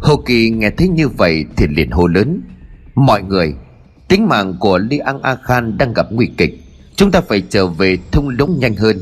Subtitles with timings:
[0.00, 2.40] Hồ Kỳ nghe thấy như vậy thì liền hô lớn.
[2.94, 3.54] Mọi người
[4.08, 6.60] Tính mạng của Li An A Khan đang gặp nguy kịch.
[6.96, 8.96] Chúng ta phải trở về thung lũng nhanh hơn.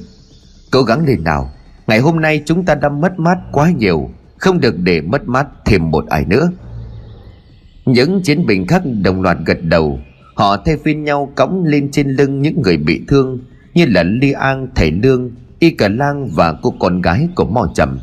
[0.71, 1.51] Cố gắng lên nào.
[1.87, 4.11] Ngày hôm nay chúng ta đã mất mát quá nhiều.
[4.39, 6.51] Không được để mất mát thêm một ai nữa.
[7.85, 9.99] Những chiến binh khác đồng loạt gật đầu.
[10.35, 13.39] Họ thay phiên nhau cõng lên trên lưng những người bị thương
[13.75, 17.73] Như là Li An, Thầy Lương, Y Cả Lang và cô con gái của Mò
[17.75, 17.99] Trầm.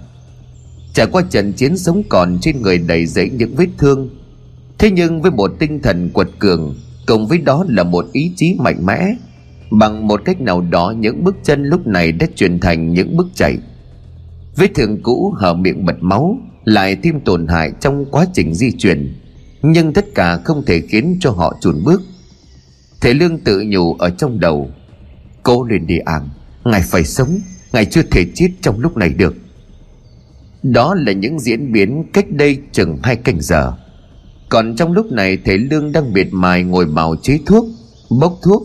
[0.94, 4.10] Trải qua trận chiến sống còn trên người đầy dẫy những vết thương,
[4.82, 6.76] Thế nhưng với một tinh thần quật cường
[7.08, 9.16] Cùng với đó là một ý chí mạnh mẽ,
[9.72, 13.28] Bằng một cách nào đó những bước chân lúc này đã chuyển thành những bước
[13.36, 13.58] chạy.
[14.56, 18.72] Vết thương cũ hở miệng bật máu, Lại thêm tổn hại trong quá trình di
[18.72, 19.16] chuyển,
[19.62, 22.02] Nhưng tất cả không thể khiến cho họ chùn bước.
[23.02, 24.70] Thể lương tự nhủ ở trong đầu,
[25.44, 26.30] Cố lên đi ảng
[26.66, 27.40] Ngài phải sống,
[27.74, 29.36] Ngài chưa thể chết trong lúc này được
[30.64, 33.74] đó là những diễn biến cách đây chừng hai canh giờ.
[34.50, 37.66] Còn trong lúc này, thầy Lương đang biệt mài ngồi bào chế thuốc,
[38.10, 38.64] Bốc thuốc.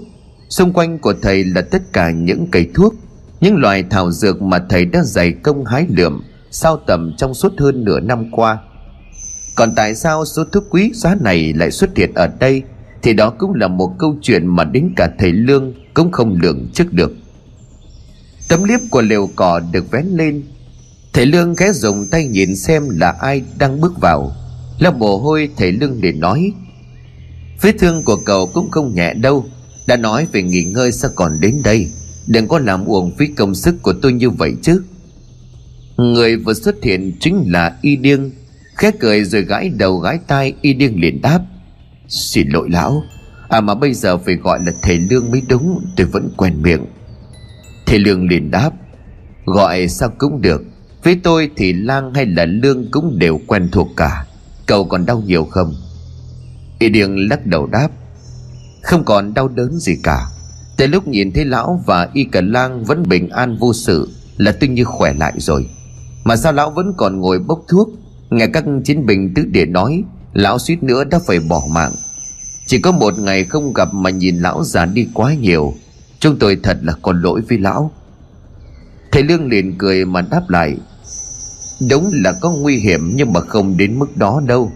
[0.48, 2.94] Xung quanh của thầy là tất cả những cây thuốc,
[3.40, 7.52] Những loài thảo dược mà thầy đã dày công hái lượm, Sao tầm trong suốt
[7.58, 8.58] hơn nửa năm qua.
[9.56, 12.62] Còn tại sao số thuốc quý giá này lại xuất hiện ở đây,
[13.02, 16.68] Thì đó cũng là một câu chuyện mà đến cả thầy Lương cũng không lường
[16.72, 17.12] trước được.
[18.48, 20.42] Tấm liếp của liều cỏ được vén lên
[21.16, 24.32] Thầy Lương ghé dùng tay nhìn xem là ai đang bước vào.
[24.78, 26.52] Lau mồ hôi, thầy Lương để nói,
[27.60, 29.44] Vết thương của cậu cũng không nhẹ đâu.
[29.86, 31.90] Đã nói về nghỉ ngơi sao còn đến đây?
[32.26, 34.82] Đừng có làm uổng phí công sức của tôi như vậy chứ.
[35.96, 38.30] Người vừa xuất hiện chính là Y Điêng.
[38.74, 41.40] Khẽ cười rồi gãi đầu gãi tai, Y Điêng liền đáp,
[42.08, 43.02] Xin lỗi lão.
[43.48, 46.84] À mà bây giờ phải gọi là thầy Lương mới đúng, Tôi vẫn quen miệng.
[47.86, 48.70] Thầy Lương liền đáp,
[49.44, 50.62] Gọi sao cũng được
[51.06, 54.26] với tôi thì lang hay là lương cũng đều quen thuộc cả.
[54.66, 55.74] Cậu còn đau nhiều không?
[56.78, 57.88] Y Điền lắc đầu đáp,
[58.82, 60.26] Không còn đau đớn gì cả.
[60.76, 64.52] Từ lúc nhìn thấy lão và Y Cả Lang vẫn bình an vô sự Là
[64.60, 65.68] tôi như khỏe lại rồi.
[66.24, 67.88] Mà sao lão vẫn còn ngồi bốc thuốc?
[68.30, 70.02] Nghe các chiến binh tứ địa nói,
[70.32, 71.92] Lão suýt nữa đã phải bỏ mạng.
[72.66, 75.74] Chỉ có một ngày không gặp mà nhìn lão già đi quá nhiều.
[76.18, 77.90] Chúng tôi thật là có lỗi với lão.
[79.12, 80.76] Thầy Lương liền cười mà đáp lại
[81.90, 84.72] Đúng là có nguy hiểm nhưng mà không đến mức đó đâu.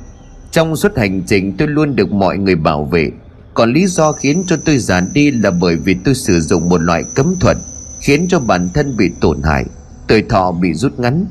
[0.50, 3.10] Trong suốt hành trình tôi luôn được mọi người bảo vệ.
[3.54, 6.80] Còn lý do khiến cho tôi già đi là bởi vì tôi sử dụng một
[6.80, 7.56] loại cấm thuật
[8.00, 9.64] Khiến cho bản thân bị tổn hại,
[10.08, 11.26] Tuổi thọ bị rút ngắn.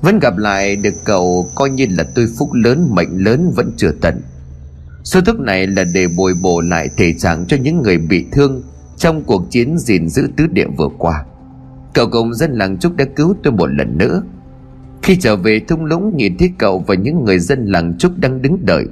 [0.00, 3.92] Vẫn gặp lại được cậu coi như là tôi phúc lớn, mệnh lớn vẫn chưa
[4.00, 4.22] tận.
[5.04, 8.62] Số thuốc này là để bồi bổ lại thể trạng cho những người bị thương
[8.96, 11.24] Trong cuộc chiến gìn giữ tứ địa vừa qua.
[11.94, 14.22] Cậu cùng dân làng Trúc đã cứu tôi một lần nữa
[15.06, 18.42] khi trở về thung lũng nhìn thấy cậu và những người dân làng Trúc đang
[18.42, 18.86] đứng đợi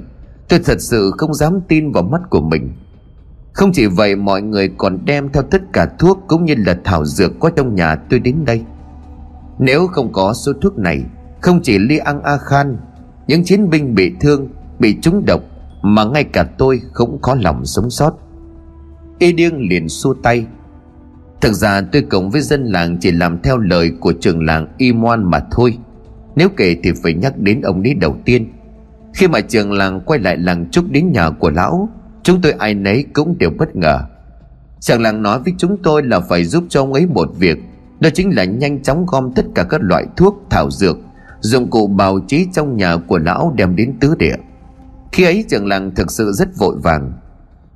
[0.49, 2.73] Tôi thật sự không dám tin vào mắt của mình.
[3.53, 7.05] Không chỉ vậy mọi người còn đem theo tất cả thuốc cũng như là thảo
[7.05, 8.61] dược có trong nhà tôi đến đây.
[9.59, 11.03] Nếu không có số thuốc này
[11.41, 12.77] Không chỉ Li An A Khan
[13.27, 15.41] Những chiến binh bị thương, bị trúng độc
[15.81, 18.13] Mà ngay cả tôi cũng khó lòng sống sót.
[19.19, 20.45] Y điêng liền xua tay.
[21.41, 24.93] Thực ra tôi cùng với dân làng chỉ làm theo lời của trường làng Y
[24.93, 25.77] Moan mà thôi
[26.35, 28.53] nếu kể thì phải nhắc đến ông ấy đầu tiên.
[29.13, 31.89] Khi mà trường làng quay lại làng trúc đến nhà của lão
[32.23, 33.99] Chúng tôi ai nấy cũng đều bất ngờ.
[34.79, 37.57] Trường làng nói với chúng tôi là phải giúp cho ông ấy một việc
[37.99, 40.97] Đó chính là nhanh chóng gom tất cả các loại thuốc, thảo dược
[41.39, 44.35] Dụng cụ bào chế trong nhà của lão đem đến tứ địa.
[45.11, 47.13] Khi ấy trường làng thực sự rất vội vàng.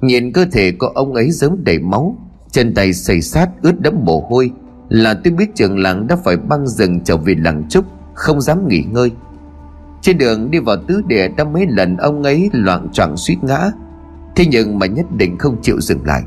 [0.02, 2.18] Nhìn cơ thể của ông ấy giống đầy máu
[2.52, 4.52] Chân tay xây sát ướt đẫm mồ hôi
[4.90, 7.86] Là tôi biết trường làng đã phải băng rừng trở về làng trúc
[8.20, 9.12] không dám nghỉ ngơi.
[10.02, 13.72] Trên đường đi vào tứ địa đã mấy lần ông ấy loạn choạng suýt ngã,
[14.36, 16.24] Thế nhưng mà nhất định không chịu dừng lại.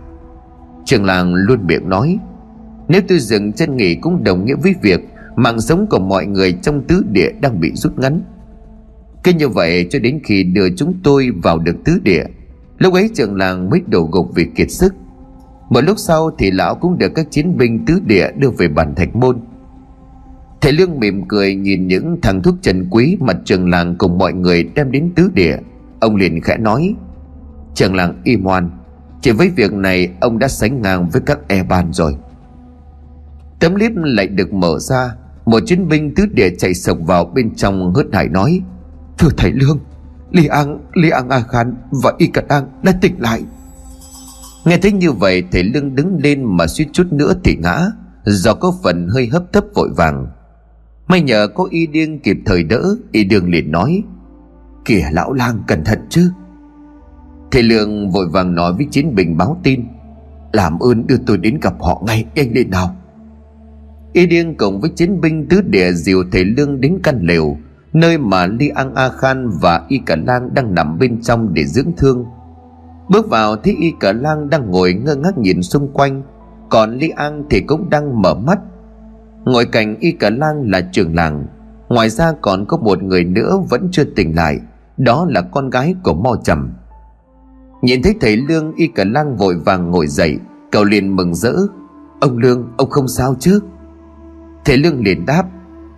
[0.84, 2.18] Trường làng luôn miệng nói,
[2.88, 5.00] Nếu tôi dừng chân nghỉ cũng đồng nghĩa với việc
[5.36, 8.22] Mạng sống của mọi người trong tứ địa đang bị rút ngắn.
[9.24, 12.24] Cứ như vậy cho đến khi đưa chúng tôi vào được tứ địa,
[12.78, 14.94] Lúc ấy trường làng mới đổ gục vì kiệt sức.
[15.70, 18.94] Một lúc sau thì lão cũng được các chiến binh tứ địa đưa về bản
[18.94, 19.40] thạch môn.
[20.62, 24.32] Thầy Lương mỉm cười nhìn những thằng thuốc trần quý mặt trường làng cùng mọi
[24.32, 25.56] người đem đến tứ địa.
[26.00, 26.94] Ông liền khẽ nói
[27.74, 28.70] Trường làng im hoan
[29.20, 32.16] Chỉ với việc này ông đã sánh ngang với các e ban rồi.
[33.60, 35.14] Tấm clip lại được mở ra
[35.46, 38.60] Một chiến binh tứ địa chạy sộc vào bên trong hớt hải nói
[39.18, 39.78] Thưa thầy Lương
[40.30, 43.42] Li An, Li An A Khan và Y Cật An đã tỉnh lại.
[44.64, 47.86] Nghe thấy như vậy thầy Lương đứng lên mà suýt chút nữa thì ngã
[48.24, 50.26] Do có phần hơi hấp tấp vội vàng.
[51.08, 54.02] May nhờ có y điên kịp thời đỡ, Y đường liền nói,
[54.84, 56.30] Kìa lão lang, cẩn thận chứ.
[57.50, 59.84] Thầy Lương vội vàng nói với chiến binh báo tin,
[60.52, 62.96] Làm ơn đưa tôi đến gặp họ ngay, anh đi nào.
[64.12, 67.56] Y điên cùng với chiến binh tứ địa dìu thầy Lương đến căn lều,
[67.92, 71.64] Nơi mà Li An A Khan và Y Cả Lang đang nằm bên trong để
[71.64, 72.24] dưỡng thương.
[73.08, 76.22] Bước vào thấy Y Cả Lang đang ngồi ngơ ngác nhìn xung quanh,
[76.70, 78.58] Còn Li An thì cũng đang mở mắt
[79.44, 81.46] Ngồi cạnh Y Cả Lang là trưởng làng.
[81.88, 84.58] Ngoài ra còn có một người nữa vẫn chưa tỉnh lại.
[84.96, 86.72] Đó là con gái của Mo Trầm.
[87.82, 90.38] Nhìn thấy thầy Lương, Y Cả Lang vội vàng ngồi dậy.
[90.72, 91.54] Cậu liền mừng rỡ.
[92.20, 93.60] Ông Lương, ông không sao chứ?
[94.64, 95.44] Thầy Lương liền đáp.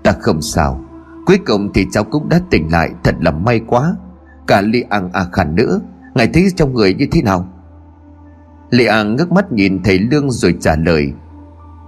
[0.03, 0.81] Ta không sao.
[1.27, 2.91] Cuối cùng thì cháu cũng đã tỉnh lại.
[3.05, 3.97] Thật là may quá.
[4.47, 5.81] Cả Li An à Khản nữa
[6.15, 7.49] Ngài thấy trong người như thế nào?
[8.71, 11.13] Li An ngước mắt nhìn thầy Lương rồi trả lời.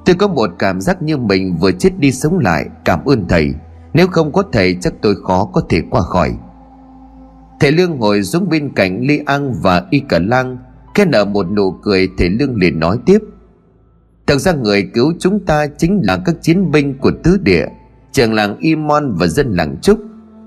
[0.07, 2.67] Tôi có một cảm giác như mình vừa chết đi sống lại.
[2.85, 3.55] Cảm ơn thầy.
[3.95, 6.33] Nếu không có thầy, chắc tôi khó có thể qua khỏi.
[7.61, 10.59] Thầy Lương ngồi xuống bên cạnh ly An và Y Cả Lang
[10.95, 12.09] Khi nở một nụ cười.
[12.19, 13.19] Thầy Lương liền nói tiếp.
[14.27, 17.67] Thật ra người cứu chúng ta chính là các chiến binh của tứ địa
[18.13, 19.99] Trường làng Imon và dân làng Trúc.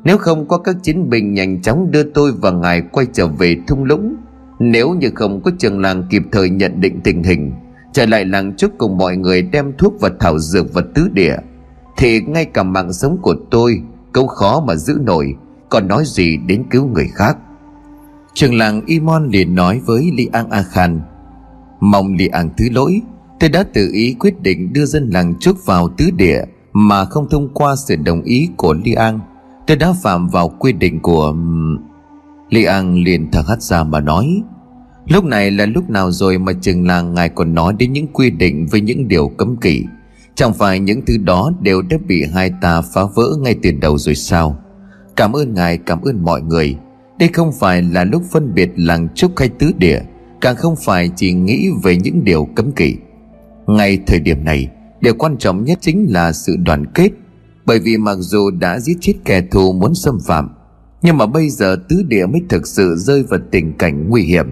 [0.03, 3.57] Nếu không có các chiến binh nhanh chóng đưa tôi và ngài quay trở về
[3.67, 4.15] thung lũng,
[4.59, 7.51] Nếu như không có trường làng kịp thời nhận định tình hình
[7.94, 11.36] Trở lại làng Trúc cùng mọi người đem thuốc và thảo dược vật tứ địa.
[11.97, 13.81] Thì ngay cả mạng sống của tôi,
[14.13, 15.36] cũng khó mà giữ nổi,
[15.69, 17.38] Còn nói gì đến cứu người khác.
[18.33, 21.01] Trường làng Imon liền nói với Li An A Khan,
[21.80, 23.01] Mong Li An thứ lỗi,
[23.39, 26.42] Tôi đã tự ý quyết định đưa dân làng Trúc vào tứ địa,
[26.74, 29.19] Mà không thông qua sự đồng ý của Li An.
[29.68, 31.35] Tôi đã phạm vào quy định của...
[32.50, 34.42] Li An liền thở hắt ra mà nói
[35.09, 38.29] Lúc này là lúc nào rồi mà chừng là ngài còn nói đến những quy
[38.29, 39.83] định với những điều cấm kỵ?
[40.35, 43.97] Chẳng phải những thứ đó đều đã bị hai ta phá vỡ ngay từ đầu
[43.97, 44.59] rồi sao?
[45.15, 46.75] Cảm ơn ngài, cảm ơn mọi người.
[47.19, 50.00] Đây không phải là lúc phân biệt làng trúc hay tứ địa,
[50.41, 52.95] Càng không phải chỉ nghĩ về những điều cấm kỵ.
[53.67, 54.67] Ngay thời điểm này,
[55.01, 57.09] Điều quan trọng nhất chính là sự đoàn kết.
[57.65, 60.50] Bởi vì mặc dù đã giết chết kẻ thù muốn xâm phạm,
[61.01, 64.47] Nhưng mà bây giờ tứ địa mới thực sự rơi vào tình cảnh nguy hiểm.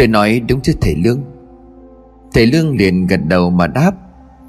[0.00, 1.22] Tôi nói đúng chứ, thầy Lương.
[2.34, 3.92] Thầy Lương liền gật đầu mà đáp,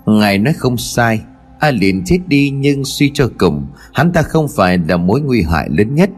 [0.05, 1.21] Ngài nói không sai.
[1.59, 5.43] A liền chết đi nhưng suy cho cùng, Hắn ta không phải là mối nguy
[5.43, 6.09] hại lớn nhất.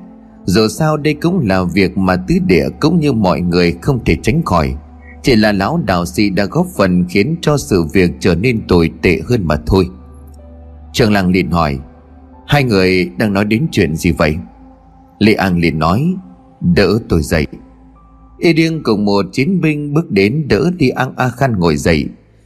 [0.46, 4.18] Dù sao đây cũng là việc mà tứ địa cũng như mọi người không thể
[4.24, 4.76] tránh khỏi.
[5.22, 8.92] Chỉ là lão đạo sĩ đã góp phần khiến cho sự việc trở nên tồi
[9.02, 9.90] tệ hơn mà thôi.
[10.92, 11.80] Trường làng liền hỏi,
[12.48, 14.36] Hai người đang nói đến chuyện gì vậy?
[15.20, 16.14] Lê An liền nói,
[16.62, 17.48] Đỡ tôi dậy.
[18.44, 22.06] Y Điêng cùng một chiến binh bước đến đỡ Li An A Khan ngồi dậy.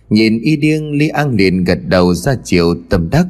[0.10, 3.28] Nhìn Y Điêng, Li An liền gật đầu ra chiều, tâm đắc.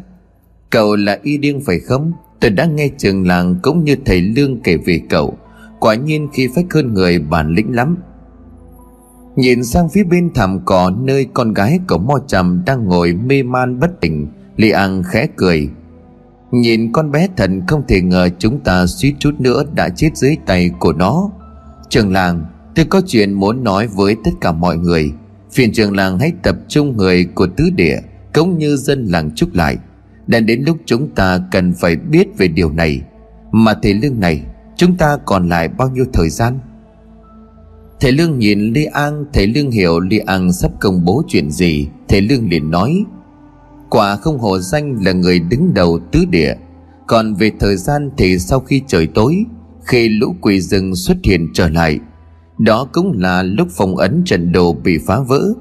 [0.70, 2.12] Cậu là Y Điêng phải không?
[2.40, 5.38] Tôi đã nghe trường làng cũng như thầy Lương kể về cậu.
[5.80, 7.98] Quả nhiên khi phách hơn người bản lĩnh lắm.
[9.36, 13.44] Nhìn sang phía bên thảm cỏ nơi con gái của Mo Trầm đang ngồi mê
[13.44, 15.70] man bất tỉnh, Li An khẽ cười.
[16.52, 20.38] Nhìn con bé thần không thể ngờ chúng ta suýt chút nữa đã chết dưới
[20.46, 21.30] tay của nó.
[21.90, 22.46] Trường làng
[22.78, 25.12] tôi có chuyện muốn nói với tất cả mọi người.
[25.52, 28.00] Phiền trường làng hãy tập trung người của tứ địa,
[28.34, 29.78] Cũng như dân làng chúc lại.
[30.28, 33.02] Đã đến lúc chúng ta cần phải biết về điều này.
[33.52, 34.44] Mà thầy lương này,
[34.76, 36.60] Chúng ta còn lại bao nhiêu thời gian?
[38.00, 41.88] Thầy Lương nhìn Lê An, Thầy Lương hiểu Lê An sắp công bố chuyện gì.
[42.08, 43.04] Thầy Lương liền nói,
[43.90, 46.54] Quả không hổ danh là người đứng đầu tứ địa.
[47.08, 49.46] Còn về thời gian thì sau khi trời tối,
[49.84, 52.00] Khi lũ quỷ rừng xuất hiện trở lại
[52.58, 55.54] đó cũng là lúc phòng ấn trận đồ bị phá vỡ.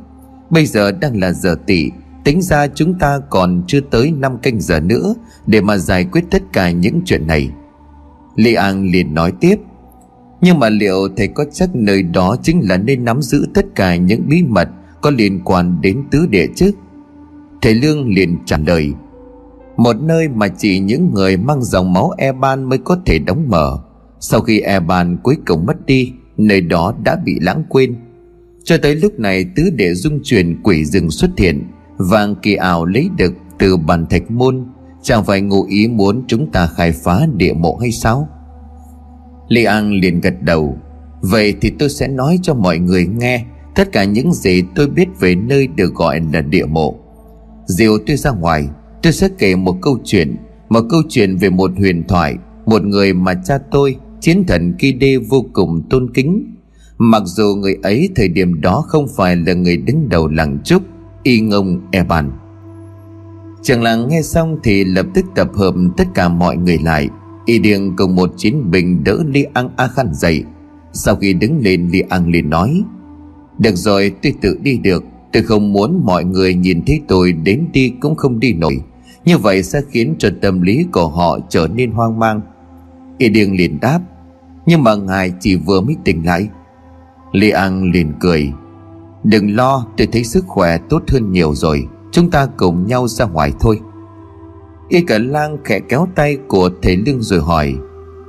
[0.51, 1.91] Bây giờ đang là giờ tỷ
[2.25, 5.15] Tính ra chúng ta còn chưa tới 5 canh giờ nữa
[5.47, 7.51] Để mà giải quyết tất cả những chuyện này.
[8.37, 9.57] Li An liền nói tiếp,
[10.41, 13.97] Nhưng mà liệu thầy có chắc nơi đó chính là nơi nắm giữ tất cả
[13.97, 14.69] những bí mật
[15.01, 16.71] Có liên quan đến tứ địa chứ?
[17.63, 18.93] Thầy Lương liền trả lời,
[19.77, 23.79] Một nơi mà chỉ những người mang dòng máu Eban mới có thể đóng mở.
[24.21, 27.97] Sau khi Eban cuối cùng mất đi Nơi đó đã bị lãng quên.
[28.65, 31.63] Cho tới lúc này, tứ để dung truyền quỷ rừng xuất hiện,
[31.99, 34.67] Vàng kỳ ảo lấy được từ bàn thạch môn.
[35.03, 38.29] Chẳng phải ngụ ý muốn chúng ta khai phá địa mộ hay sao?
[39.49, 40.79] Lê An liền gật đầu.
[41.21, 43.45] Vậy thì tôi sẽ nói cho mọi người nghe.
[43.75, 46.95] Tất cả những gì tôi biết về nơi được gọi là địa mộ.
[47.67, 48.69] Diều tôi ra ngoài,
[49.03, 50.37] Tôi sẽ kể một câu chuyện.
[50.69, 52.35] Một câu chuyện về một huyền thoại,
[52.67, 56.55] Một người mà cha tôi Chiến thần Ki Đê vô cùng tôn kính.
[56.99, 60.83] Mặc dù người ấy thời điểm đó không phải là người đứng đầu làng trúc,
[61.23, 62.31] Y ngông Eban
[63.63, 67.09] Chàng làng nghe xong thì lập tức tập hợp tất cả mọi người lại.
[67.45, 70.45] Y điền cùng một chiến binh đỡ Li An A Khan dậy.
[70.93, 72.83] Sau khi đứng lên, Li An liền nói,
[73.59, 75.05] Được rồi, tôi tự đi được.
[75.33, 78.81] Tôi không muốn mọi người nhìn thấy tôi đến đi cũng không đi nổi.
[79.25, 82.41] Như vậy sẽ khiến cho tâm lý của họ trở nên hoang mang.
[83.19, 84.01] Y Điêng liền đáp,
[84.67, 86.49] Nhưng mà ngài chỉ vừa mới tỉnh lại.
[87.33, 88.53] Li An liền cười,
[89.25, 93.25] Đừng lo, tôi thấy sức khỏe tốt hơn nhiều rồi, Chúng ta cùng nhau ra
[93.25, 93.81] ngoài thôi.
[94.89, 97.75] Y cả lang khẽ kéo tay của thầy lương rồi hỏi,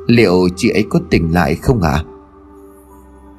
[0.07, 1.91] Liệu chị ấy có tỉnh lại không ạ?
[1.91, 2.03] À?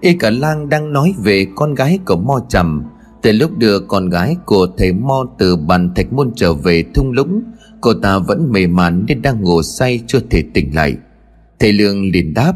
[0.01, 2.83] Y cả lang đang nói về con gái của Mo Trầm,
[3.23, 7.13] Từ lúc đưa con gái của thầy Mo từ bàn thạch môn trở về thung
[7.13, 7.43] lũng,
[7.81, 10.97] Cô ta vẫn mê mán nên đang ngủ say chưa thể tỉnh lại.
[11.61, 12.53] Thầy Lương liền đáp,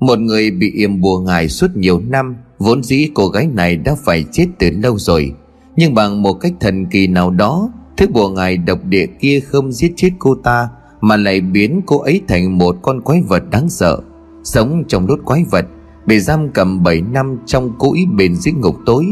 [0.00, 3.96] Một người bị yểm bùa ngài suốt nhiều năm, Vốn dĩ cô gái này đã
[4.04, 5.34] phải chết từ lâu rồi.
[5.76, 9.72] Nhưng bằng một cách thần kỳ nào đó, Thứ bùa ngài độc địa kia không
[9.72, 10.68] giết chết cô ta,
[11.00, 14.00] Mà lại biến cô ấy thành một con quái vật đáng sợ.
[14.44, 15.66] Sống trong đốt quái vật,
[16.06, 19.06] Bị giam cầm 7 năm trong cũi bền dưới ngục tối.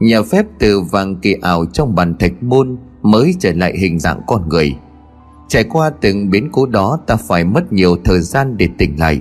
[0.00, 4.20] Nhờ phép từ vàng kỳ ảo trong bàn thạch môn Mới trở lại hình dạng
[4.26, 4.76] con người.
[5.48, 9.20] Trải qua từng biến cố đó, Ta phải mất nhiều thời gian để tỉnh lại.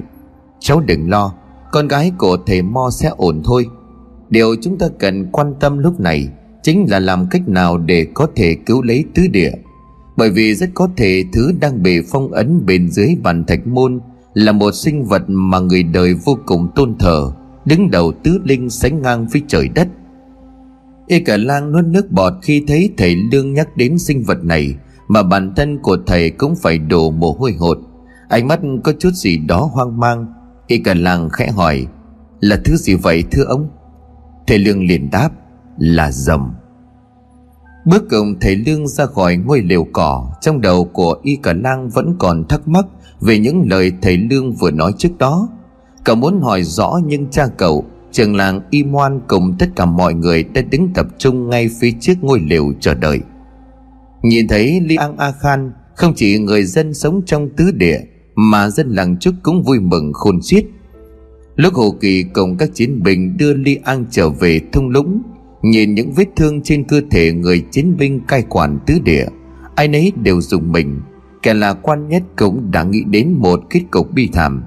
[0.60, 1.34] Cháu đừng lo,
[1.72, 3.66] Con gái của thầy Mo sẽ ổn thôi.
[4.30, 6.30] Điều chúng ta cần quan tâm lúc này
[6.64, 9.52] chính là làm cách nào để có thể cứu lấy tứ địa.
[10.18, 14.00] Bởi vì rất có thể thứ đang bị phong ấn bên dưới bàn thạch môn
[14.34, 17.32] là một sinh vật mà người đời vô cùng tôn thờ,
[17.66, 19.88] đứng đầu tứ linh sánh ngang với trời đất.
[21.08, 24.76] Y cả lang nuốt nước bọt khi thấy thầy lương nhắc đến sinh vật này
[25.08, 27.78] mà bản thân của thầy cũng phải đổ mồ hôi hột.
[28.30, 30.26] Ánh mắt có chút gì đó hoang mang,
[30.68, 31.88] y cả làng khẽ hỏi,
[32.40, 33.70] là thứ gì vậy, thưa ông?
[34.48, 35.30] Thầy lương liền đáp,
[35.78, 36.52] là rồng
[37.88, 41.90] Bước cùng thầy Lương ra khỏi ngôi liều cỏ, Trong đầu của Y Cả Lang
[41.90, 42.86] vẫn còn thắc mắc
[43.22, 45.50] Về những lời thầy Lương vừa nói trước đó.
[46.04, 50.14] Cậu muốn hỏi rõ nhưng cha cậu, Trường làng Y Moan cùng tất cả mọi
[50.14, 53.20] người Đã đứng tập trung ngay phía trước ngôi liều chờ đợi.
[54.24, 58.00] Nhìn thấy Li An A Khan Không chỉ người dân sống trong tứ địa,
[58.36, 60.66] Mà dân làng Trúc cũng vui mừng khôn xiết.
[61.56, 65.22] Lúc Hồ Kỳ cùng các chiến binh đưa Li An trở về thung lũng,
[65.62, 69.26] Nhìn những vết thương trên cơ thể người chiến binh cai quản tứ địa,
[69.76, 71.02] Ai nấy đều dùng mình.
[71.44, 74.64] Kẻ là quan nhất cũng đã nghĩ đến một kết cục bi thảm.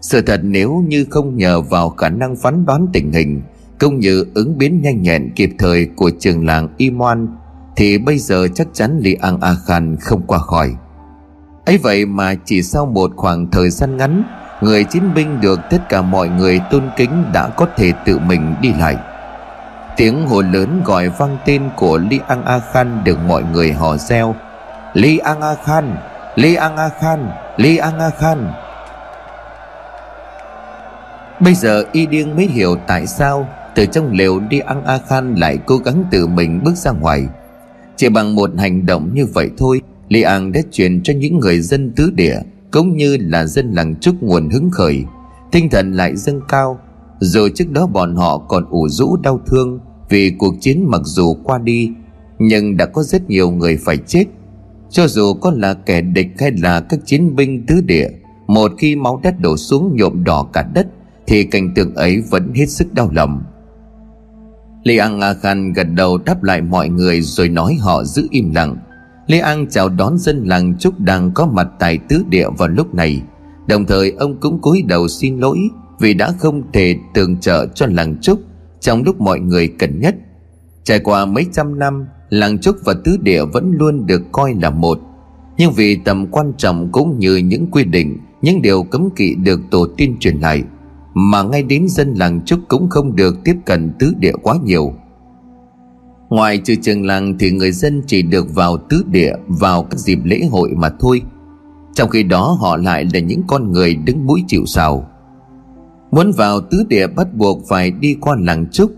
[0.00, 3.42] Sự thật nếu như không nhờ vào khả năng phán đoán tình hình,
[3.80, 7.26] Cũng như ứng biến nhanh nhẹn kịp thời của trường làng Iman
[7.76, 10.74] thì bây giờ chắc chắn Li An A Khan không qua khỏi.
[11.66, 14.24] Ấy vậy mà chỉ sau một khoảng thời gian ngắn,
[14.60, 18.54] Người chiến binh được tất cả mọi người tôn kính đã có thể tự mình
[18.60, 18.96] đi lại.
[19.96, 23.96] Tiếng hồ lớn gọi vang tên của Li An A Khan được mọi người hò
[23.96, 24.34] reo.
[24.94, 25.96] Li An A Khan,
[26.34, 28.52] Li An A Khan, Li An A Khan.
[31.40, 35.34] Bây giờ Y Điên mới hiểu tại sao Từ trong lều Li An A Khan
[35.34, 37.26] lại cố gắng tự mình bước ra ngoài.
[37.96, 41.60] Chỉ bằng một hành động như vậy thôi Li An đã truyền cho những người
[41.60, 42.38] dân tứ địa,
[42.70, 45.04] Cũng như là dân làng trúc nguồn hứng khởi.
[45.52, 46.78] Tinh thần lại dâng cao,
[47.20, 51.34] Dù trước đó bọn họ còn ủ rũ đau thương vì cuộc chiến mặc dù
[51.44, 51.90] qua đi,
[52.38, 54.24] nhưng đã có rất nhiều người phải chết.
[54.90, 58.08] Cho dù có là kẻ địch hay là các chiến binh tứ địa,
[58.46, 60.86] một khi máu đất đổ xuống nhuộm đỏ cả đất,
[61.26, 63.42] thì cảnh tượng ấy vẫn hết sức đau lòng.
[64.86, 68.54] Lê An A Khan gật đầu đáp lại mọi người rồi nói họ giữ im
[68.54, 68.76] lặng.
[69.26, 72.94] Lê An chào đón dân làng Trúc đang có mặt tại tứ địa vào lúc
[72.94, 73.22] này.
[73.68, 75.58] Đồng thời, ông cũng cúi đầu xin lỗi
[76.00, 78.40] Vì đã không thể tường trợ cho làng Trúc
[78.80, 80.14] trong lúc mọi người cần nhất.
[80.84, 84.70] Trải qua mấy trăm năm, làng trúc và tứ địa vẫn luôn được coi là
[84.70, 85.00] một.
[85.58, 89.60] Nhưng vì tầm quan trọng cũng như những quy định, những điều cấm kỵ được
[89.70, 90.62] tổ tiên truyền lại
[91.18, 94.92] mà ngay đến dân làng trúc cũng không được tiếp cận tứ địa quá nhiều.
[96.28, 100.18] Ngoài trừ trường làng thì người dân chỉ được vào tứ địa, vào các dịp
[100.24, 101.22] lễ hội mà thôi.
[101.94, 105.08] Trong khi đó, họ lại là những con người đứng mũi chịu sào.
[106.10, 108.90] Muốn vào tứ địa bắt buộc phải đi qua làng trúc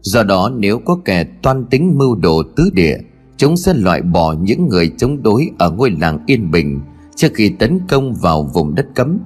[0.00, 2.96] do đó, nếu có kẻ toan tính mưu đồ tứ địa,
[3.36, 6.80] chúng sẽ loại bỏ những người chống đối ở ngôi làng yên bình
[7.16, 9.18] trước khi tấn công vào vùng đất cấm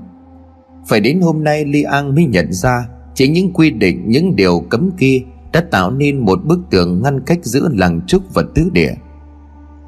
[0.88, 4.60] phải đến hôm nay li an mới nhận ra chỉ những quy định, những điều
[4.60, 5.22] cấm kia
[5.52, 8.94] đã tạo nên một bức tường ngăn cách giữa làng trúc và tứ địa.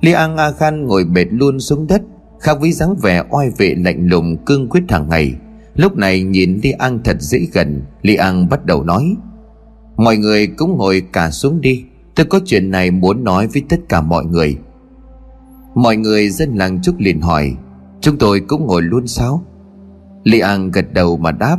[0.00, 2.02] Li an a khan ngồi bệt luôn xuống đất,
[2.40, 5.34] khác với dáng vẻ oai vệ lạnh lùng, cương quyết hàng ngày.
[5.74, 9.16] Lúc này nhìn li an thật dễ gần, li an bắt đầu nói,
[9.96, 11.84] mọi người cũng ngồi cả xuống đi,
[12.14, 14.56] tôi có chuyện này muốn nói với tất cả mọi người.
[15.74, 17.54] Mọi người dân làng trúc liền hỏi,
[18.00, 19.42] chúng tôi cũng ngồi luôn sao?
[20.24, 21.58] Li an gật đầu mà đáp,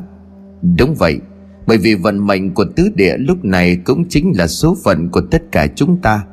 [0.78, 1.20] đúng vậy,
[1.68, 5.22] bởi vì vận mệnh của tứ địa lúc này cũng chính là số phận của
[5.32, 6.26] tất cả chúng ta.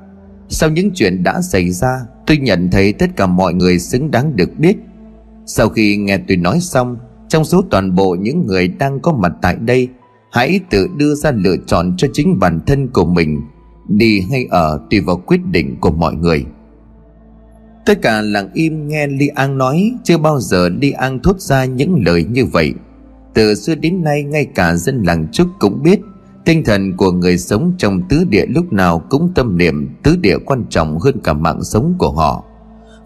[0.48, 4.36] Sau những chuyện đã xảy ra, tôi nhận thấy tất cả mọi người xứng đáng
[4.36, 4.76] được biết.
[5.46, 6.96] Sau khi nghe tôi nói xong,
[7.28, 9.88] trong số toàn bộ những người đang có mặt tại đây,
[10.32, 13.40] hãy tự đưa ra lựa chọn cho chính bản thân của mình,
[13.88, 16.44] đi hay ở tùy vào quyết định của mọi người
[17.86, 21.64] tất cả lặng im nghe li an nói, chưa bao giờ li an thốt ra
[21.64, 22.74] những lời như vậy.
[23.34, 26.00] Từ xưa đến nay, ngay cả dân làng trúc cũng biết,
[26.44, 30.38] tinh thần của người sống trong tứ địa lúc nào cũng tâm niệm tứ địa
[30.46, 32.44] quan trọng hơn cả mạng sống của họ.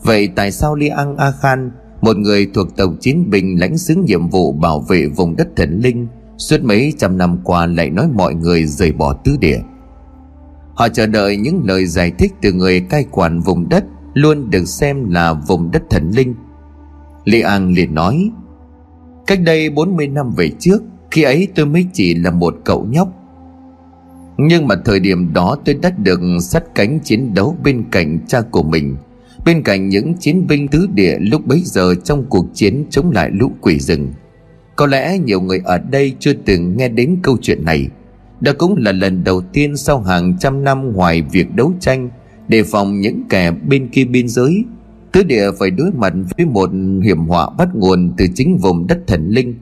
[0.02, 4.04] Vậy tại sao li an, a khan, một người thuộc tàu chiến binh lãnh xứng
[4.04, 6.06] nhiệm vụ bảo vệ vùng đất thần linh,
[6.38, 9.60] suốt mấy trăm năm qua lại nói mọi người rời bỏ tứ địa?
[10.74, 13.84] Họ chờ đợi những lời giải thích từ người cai quản vùng đất
[14.14, 16.34] luôn được xem là vùng đất thần linh.
[17.24, 18.30] Lê An liền nói,
[19.26, 23.08] Cách đây 40 năm về trước, Khi ấy tôi mới chỉ là một cậu nhóc.
[24.38, 28.40] Nhưng mà thời điểm đó tôi đã được sắt cánh chiến đấu bên cạnh cha
[28.40, 28.96] của mình,
[29.44, 33.30] Bên cạnh những chiến binh tứ địa lúc bấy giờ trong cuộc chiến chống lại
[33.32, 34.12] lũ quỷ rừng.
[34.76, 37.88] Có lẽ nhiều người ở đây chưa từng nghe đến câu chuyện này.
[38.40, 42.10] Đó cũng là lần đầu tiên sau hàng trăm năm ngoài việc đấu tranh
[42.48, 44.64] Đề phòng những kẻ bên kia biên giới.
[45.12, 46.70] Tứ địa phải đối mặt với một
[47.02, 49.54] hiểm họa bắt nguồn từ chính vùng đất thần linh.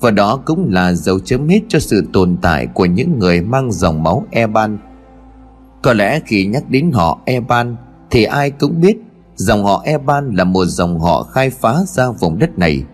[0.00, 3.72] Và đó cũng là dấu chấm hết cho sự tồn tại của những người mang
[3.72, 4.78] dòng máu Eban.
[5.82, 7.76] Có lẽ khi nhắc đến họ Eban,
[8.10, 8.96] Thì ai cũng biết
[9.36, 12.84] Dòng họ Eban là một dòng họ khai phá ra vùng đất này.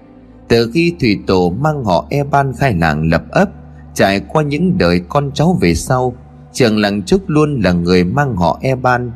[0.48, 3.48] Từ khi thủy tổ mang họ Eban khai làng lập ấp,
[3.94, 6.14] Trải qua những đời con cháu về sau,
[6.52, 9.10] Trường làng Trúc luôn là người mang họ Eban.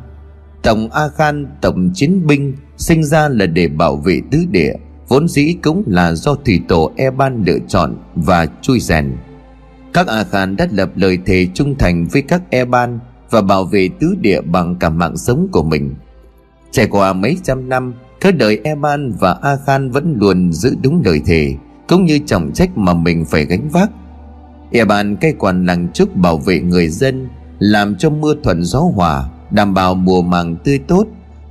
[0.63, 4.73] Tổng A Khan tổng chiến binh, sinh ra là để bảo vệ tứ địa,
[5.09, 9.13] vốn dĩ cũng là do thủy tổ Eban lựa chọn và chui rèn.
[9.93, 12.99] Các A Khan đã lập lời thề trung thành với các Eban
[13.31, 15.95] và bảo vệ tứ địa bằng cả mạng sống của mình.
[16.71, 21.03] Trải qua mấy trăm năm các đời Eban và A Khan vẫn luôn giữ đúng
[21.05, 21.55] lời thề,
[21.89, 23.91] cũng như trọng trách mà mình phải gánh vác.
[24.73, 29.29] Eban cai quản làng trúc bảo vệ người dân, làm cho mưa thuận gió hòa
[29.53, 31.07] đảm bảo mùa màng tươi tốt,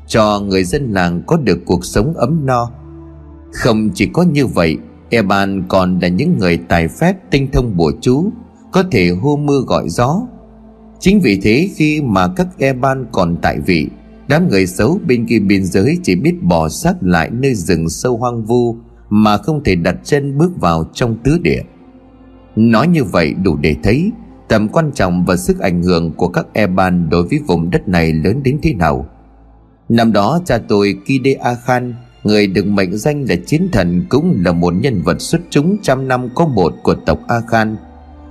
[0.07, 2.71] cho người dân làng có được cuộc sống ấm no.
[3.51, 4.77] Không chỉ có như vậy,
[5.09, 8.31] eban còn là những người tài phép tinh thông bùa chú,
[8.71, 10.21] có thể hô mưa gọi gió.
[10.99, 13.87] Chính vì thế khi mà các eban còn tại vị,
[14.27, 18.17] đám người xấu bên kia biên giới chỉ biết bỏ sát lại nơi rừng sâu
[18.17, 18.75] hoang vu
[19.09, 21.61] mà không thể đặt chân bước vào trong tứ địa.
[22.55, 24.11] Nói như vậy đủ để thấy
[24.51, 28.13] tầm quan trọng và sức ảnh hưởng của các eban đối với vùng đất này
[28.13, 29.05] lớn đến thế nào.
[29.89, 34.41] Năm đó, cha tôi Kide A Khan Người được mệnh danh là chiến thần Cũng
[34.45, 37.75] là một nhân vật xuất chúng trăm năm có một của tộc A Khan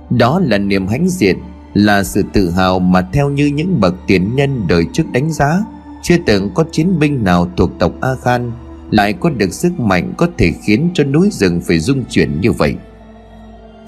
[0.09, 1.37] Đó là niềm hãnh diện,
[1.73, 5.63] Là sự tự hào mà theo như những bậc tiền nhân đời trước đánh giá,
[6.03, 8.51] Chưa từng có chiến binh nào thuộc tộc A Khan
[8.91, 12.51] Lại có được sức mạnh có thể khiến cho núi rừng phải rung chuyển như
[12.51, 12.75] vậy.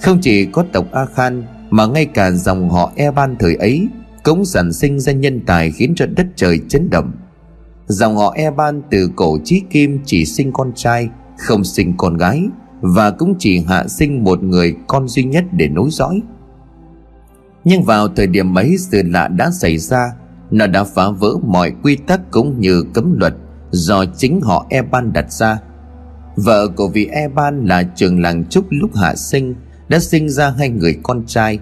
[0.02, 1.44] Không chỉ có tộc A Khan
[1.74, 3.88] mà ngay cả dòng họ E Ban thời ấy
[4.24, 7.12] Cũng sản sinh ra nhân tài khiến cho đất trời chấn động.
[7.88, 12.44] Dòng họ Eban từ cổ chí kim chỉ sinh con trai, Không sinh con gái,
[12.82, 16.22] Và cũng chỉ hạ sinh một người con duy nhất để nối dõi.
[17.64, 20.14] Nhưng vào thời điểm ấy, sự lạ đã xảy ra.
[20.52, 23.34] Nó đã phá vỡ mọi quy tắc cũng như cấm luật
[23.72, 25.60] Do chính họ Eban đặt ra.
[26.36, 29.56] Vợ của vị Eban là trường làng trúc lúc hạ sinh
[29.94, 31.60] đã sinh ra hai người con trai.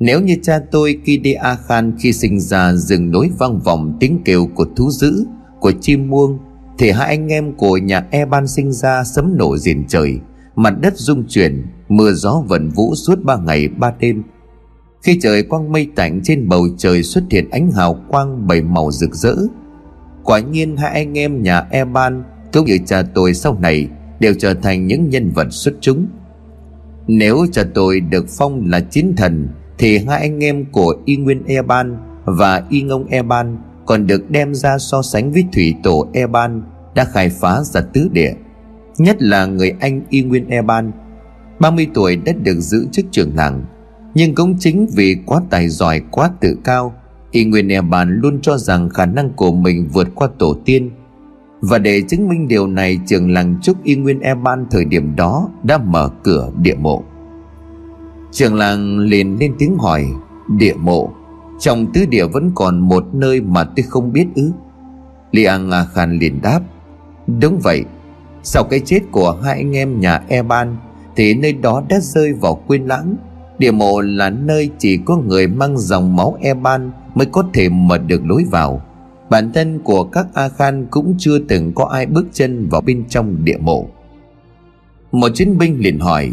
[0.00, 4.48] Nếu như cha tôi Kidea Khan khi sinh ra rừng nối vang vọng tiếng kêu
[4.54, 5.24] của thú dữ,
[5.60, 6.38] của chim muông,
[6.78, 10.18] thì hai anh em của nhà Eban sinh ra sấm nổ diền trời,
[10.54, 14.22] Mặt đất rung chuyển Mưa gió vần vũ suốt ba ngày ba đêm.
[15.02, 18.90] Khi trời quang mây tạnh Trên bầu trời xuất hiện ánh hào quang Bảy màu
[18.92, 19.36] rực rỡ.
[20.24, 22.22] Quả nhiên hai anh em nhà Eban
[22.52, 23.88] Cũng như cha tôi sau này
[24.20, 26.06] Đều trở thành những nhân vật xuất chúng.
[27.06, 31.44] Nếu cho tôi được phong là chiến thần, Thì hai anh em của Y Nguyên
[31.46, 36.62] Eban Và Y Ngông Eban Còn được đem ra so sánh với thủy tổ Eban
[36.94, 38.32] Đã khai phá ra tứ địa.
[38.98, 40.92] Nhất là người anh Y Nguyên Eban
[41.60, 43.64] 30 tuổi đã được giữ chức trưởng làng,
[44.14, 46.94] Nhưng cũng chính vì quá tài giỏi, quá tự cao,
[47.30, 50.90] Y Nguyên Eban luôn cho rằng khả năng của mình vượt qua tổ tiên
[51.68, 55.48] và để chứng minh điều này, trường làng trúc Y Nguyên Eban thời điểm đó
[55.62, 57.02] đã mở cửa địa mộ.
[58.32, 60.06] Trường làng liền lên tiếng hỏi,
[60.58, 61.10] Địa mộ,
[61.60, 64.50] Trong tứ địa vẫn còn một nơi mà tôi không biết ư?
[65.32, 66.60] Liang A Khan liền đáp,
[67.40, 67.84] Đúng vậy,
[68.42, 70.76] Sau cái chết của hai anh em nhà Eban
[71.16, 73.16] Thì nơi đó đã rơi vào quên lãng.
[73.58, 77.98] Địa mộ là nơi chỉ có người mang dòng máu Eban mới có thể mở
[77.98, 78.82] được lối vào
[79.30, 83.04] bản thân của các a khan cũng chưa từng có ai bước chân vào bên
[83.08, 83.86] trong địa mộ.
[85.12, 86.32] Một chiến binh liền hỏi,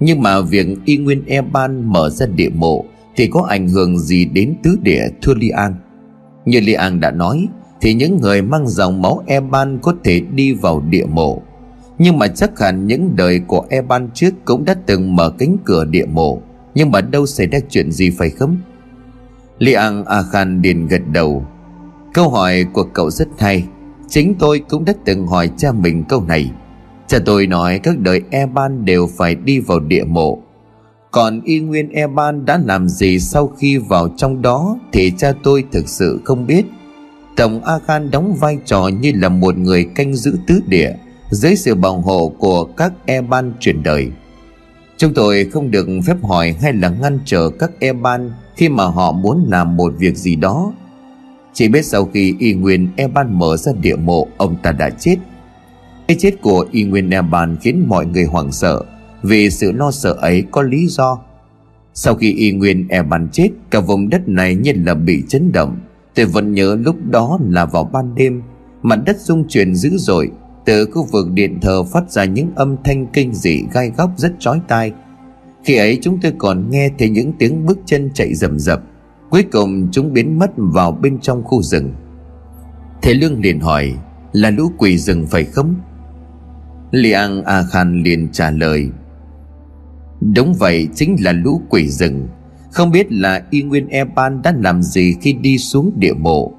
[0.00, 2.84] nhưng mà việc y nguyên e ban mở ra địa mộ
[3.16, 5.74] thì có ảnh hưởng gì đến tứ địa thưa li an?
[6.44, 7.48] Như li an đã nói,
[7.80, 11.42] thì những người mang dòng máu e ban có thể đi vào địa mộ.
[11.98, 15.56] Nhưng mà chắc hẳn những đời của e ban trước cũng đã từng mở cánh
[15.64, 16.42] cửa địa mộ.
[16.74, 18.56] Nhưng mà đâu xảy ra chuyện gì phải không?
[19.76, 21.46] An A Khan điền gật đầu.
[22.12, 23.64] Câu hỏi của cậu rất hay.
[24.08, 26.50] Chính tôi cũng đã từng hỏi cha mình câu này.
[27.06, 30.38] Cha tôi nói các đời Eban đều phải đi vào địa mộ.
[31.10, 35.64] Còn y nguyên Eban đã làm gì sau khi vào trong đó Thì cha tôi
[35.72, 36.64] thực sự không biết.
[37.36, 40.92] Tổng A Khan đóng vai trò như là một người canh giữ tứ địa
[41.30, 44.10] Dưới sự bảo hộ của các Eban truyền đời.
[44.96, 49.12] Chúng tôi không được phép hỏi hay là ngăn trở các Eban khi mà họ
[49.12, 50.72] muốn làm một việc gì đó
[51.52, 55.16] chỉ biết sau khi y nguyên eban mở ra địa mộ, ông ta đã chết.
[56.08, 58.82] Cái chết của y nguyên eban khiến mọi người hoảng sợ,
[59.22, 61.18] vì sự lo sợ ấy có lý do.
[61.94, 65.76] Sau khi y nguyên eban chết, cả vùng đất này như là bị chấn động.
[66.14, 68.42] Tôi vẫn nhớ lúc đó là vào ban đêm,
[68.82, 70.30] mặt đất rung chuyển dữ dội.
[70.64, 74.32] Từ khu vực điện thờ phát ra những âm thanh kinh dị gai góc rất
[74.38, 74.92] chói tai.
[75.64, 78.82] Khi ấy chúng tôi còn nghe thấy những tiếng bước chân chạy rầm rập.
[79.32, 81.92] Cuối cùng chúng biến mất vào bên trong khu rừng.
[83.02, 83.94] Thế Lương liền hỏi,
[84.32, 85.74] Là lũ quỷ rừng phải không?
[86.90, 88.88] Liang A Khan liền trả lời,
[90.34, 92.28] Đúng vậy, chính là lũ quỷ rừng.
[92.70, 96.52] Không biết là Y Nguyên E Ban đã làm gì khi đi xuống địa mộ.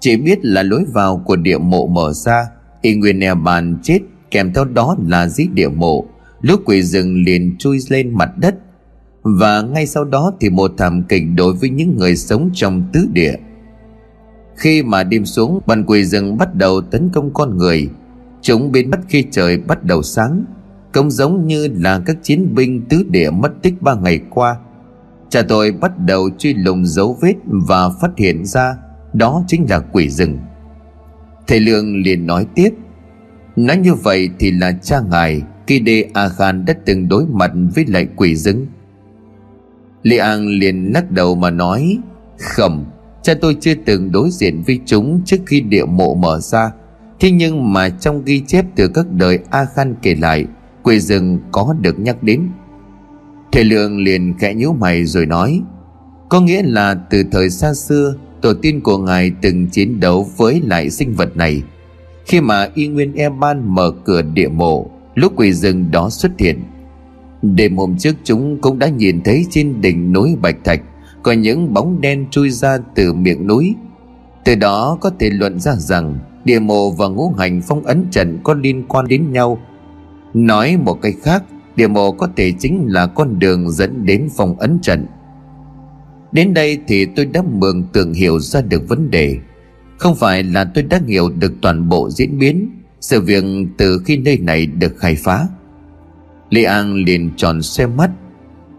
[0.00, 2.44] Chỉ biết là lối vào của địa mộ mở ra,
[2.80, 6.04] Y Nguyên E Ban chết, kèm theo đó là giết địa mộ.
[6.40, 8.54] Lũ quỷ rừng liền chui lên mặt đất
[9.22, 13.06] và ngay sau đó thì một thảm kịch đối với những người sống trong tứ
[13.12, 13.34] địa.
[14.56, 17.88] Khi mà đêm xuống bọn quỷ rừng bắt đầu tấn công con người.
[18.40, 20.44] Chúng biến mất khi trời bắt đầu sáng.
[20.92, 24.56] Cũng giống như là các chiến binh tứ địa mất tích ba ngày qua.
[25.28, 28.76] Cha tôi bắt đầu truy lùng dấu vết và phát hiện ra
[29.12, 30.38] đó chính là quỷ rừng.
[31.46, 32.70] Thầy lương liền nói tiếp,
[33.56, 37.86] nói như vậy thì là cha ngài Kide A Khan đã từng đối mặt với
[37.86, 38.66] lại quỷ rừng.
[40.02, 41.98] Li An liền lắc đầu mà nói
[42.38, 42.84] Không
[43.22, 46.72] Cha tôi chưa từng đối diện với chúng trước khi địa mộ mở ra.
[47.20, 50.46] Thế nhưng mà trong ghi chép từ các đời A Khan kể lại
[50.82, 52.48] Quỷ rừng có được nhắc đến.
[53.52, 55.60] Thầy Lượng liền khẽ nhíu mày rồi nói,
[56.28, 60.60] Có nghĩa là từ thời xa xưa, Tổ tiên của ngài từng chiến đấu với
[60.64, 61.62] lại sinh vật này.
[62.26, 66.32] Khi mà Y Nguyên E Ban mở cửa địa mộ, Lúc quỷ rừng đó xuất
[66.38, 66.62] hiện
[67.42, 70.82] Đêm hôm trước chúng cũng đã nhìn thấy trên đỉnh núi Bạch Thạch,
[71.22, 73.74] Có những bóng đen chui ra từ miệng núi.
[74.44, 78.38] Từ đó có thể luận ra rằng Địa mộ và ngũ hành phong ấn trận
[78.44, 79.58] có liên quan đến nhau.
[80.34, 81.44] Nói một cách khác,
[81.76, 85.06] Địa mộ có thể chính là con đường dẫn đến phong ấn trận
[86.32, 89.36] Đến đây thì tôi đã mường tượng hiểu ra được vấn đề.
[89.98, 93.44] Không phải là tôi đã hiểu được toàn bộ diễn biến, Sự việc
[93.78, 95.46] từ khi nơi này được khai phá.
[96.52, 98.10] Lê An liền tròn xe mắt.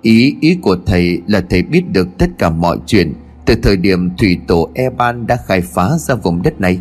[0.02, 3.14] Ý ý của thầy là thầy biết được tất cả mọi chuyện
[3.46, 6.80] Từ thời điểm thủy tổ Eban đã khai phá ra vùng đất này.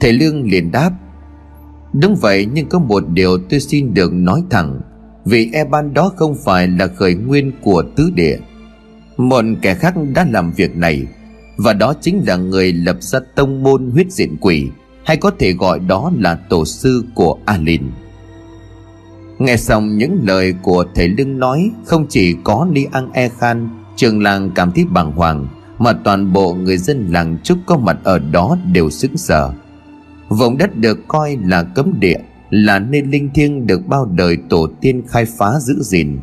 [0.00, 0.90] Thầy Lương liền đáp,
[1.92, 4.80] Đúng vậy, nhưng có một điều tôi xin được nói thẳng,
[5.24, 8.38] Vì Eban đó không phải là khởi nguyên của tứ địa.
[9.16, 11.06] Một kẻ khác đã làm việc này,
[11.56, 14.68] Và đó chính là người lập ra tông môn huyết diện quỷ,
[15.04, 17.82] Hay có thể gọi đó là tổ sư của Alin.
[19.38, 23.68] Nghe xong những lời của thầy Lương nói, Không chỉ có Ni An E Khan,
[23.96, 27.98] Trường làng cảm thấy bàng hoàng, Mà toàn bộ người dân làng Trúc có mặt
[28.04, 29.52] ở đó đều sững sờ.
[30.28, 32.18] Vùng đất được coi là cấm địa,
[32.50, 36.18] Là nơi linh thiêng được bao đời tổ tiên khai phá giữ gìn.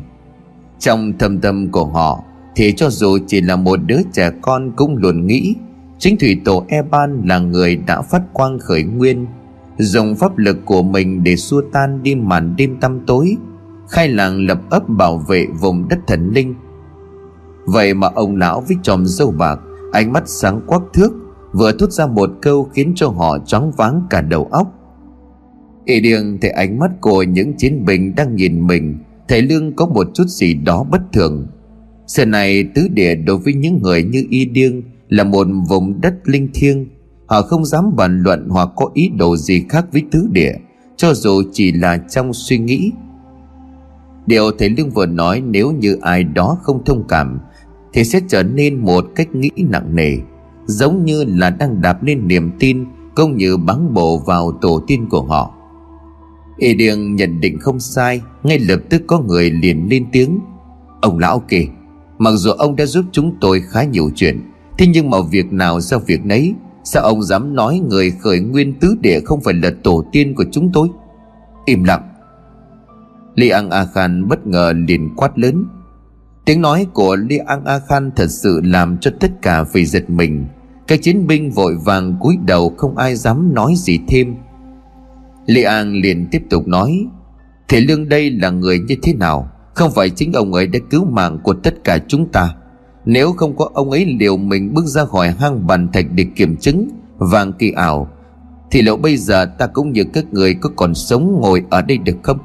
[0.78, 2.24] Trong thâm tâm của họ,
[2.56, 5.54] Thì cho dù chỉ là một đứa trẻ con cũng luôn nghĩ,
[5.98, 9.26] Chính thủy tổ e ban là người đã phát quang khởi nguyên
[9.78, 13.36] Dùng pháp lực của mình để xua tan đi màn đêm tăm tối,
[13.90, 16.54] Khai làng lập ấp bảo vệ vùng đất thần linh.
[17.66, 19.60] Vậy mà ông lão với chòm dâu bạc,
[19.92, 21.12] Ánh mắt sáng quắc thước,
[21.52, 24.66] Vừa thốt ra một câu khiến cho họ choáng váng cả đầu óc.
[25.84, 29.86] Y điêng thấy ánh mắt của những chiến binh đang nhìn mình, Thầy Lương có
[29.86, 31.46] một chút gì đó bất thường.
[32.06, 36.14] Xưa này tứ địa đối với những người như Y Điêng Là một vùng đất
[36.24, 36.86] linh thiêng
[37.26, 40.52] Họ không dám bàn luận hoặc có ý đồ gì khác với tứ địa,
[40.96, 42.92] Cho dù chỉ là trong suy nghĩ.
[44.26, 47.40] Điều thầy Lương vừa nói nếu như ai đó không thông cảm,
[47.92, 50.16] Thì sẽ trở nên một cách nghĩ nặng nề,
[50.66, 52.84] Giống như là đang đạp lên niềm tin
[53.14, 55.54] Cũng như bắn bộ vào tổ tiên của họ.
[56.56, 60.40] Y điền nhận định không sai, Ngay lập tức có người liền lên tiếng.
[61.00, 61.68] Ông lão kì
[62.18, 64.40] Mặc dù ông đã giúp chúng tôi khá nhiều chuyện,
[64.78, 68.74] Thế nhưng mà việc nào do việc nấy Sao ông dám nói người khởi nguyên
[68.80, 70.88] tứ địa Không phải là tổ tiên của chúng tôi?
[71.64, 72.10] Im lặng.
[73.34, 75.64] Li An A Khan bất ngờ liền quát lớn.
[76.44, 80.10] Tiếng nói của Li An A Khan thật sự làm cho tất cả phải giật
[80.10, 80.46] mình.
[80.86, 84.34] Các chiến binh vội vàng cúi đầu không ai dám nói gì thêm.
[85.46, 87.06] Li An liền tiếp tục nói,
[87.68, 89.48] thế lương đây là người như thế nào?
[89.74, 92.54] Không phải chính ông ấy đã cứu mạng của tất cả chúng ta.
[93.04, 96.56] Nếu không có ông ấy liều mình bước ra khỏi hang bàn thạch để kiểm
[96.56, 96.88] chứng
[97.18, 98.08] Vàng kỳ ảo,
[98.70, 101.98] Thì liệu bây giờ ta cũng như các người có còn sống ngồi ở đây
[101.98, 102.38] được không?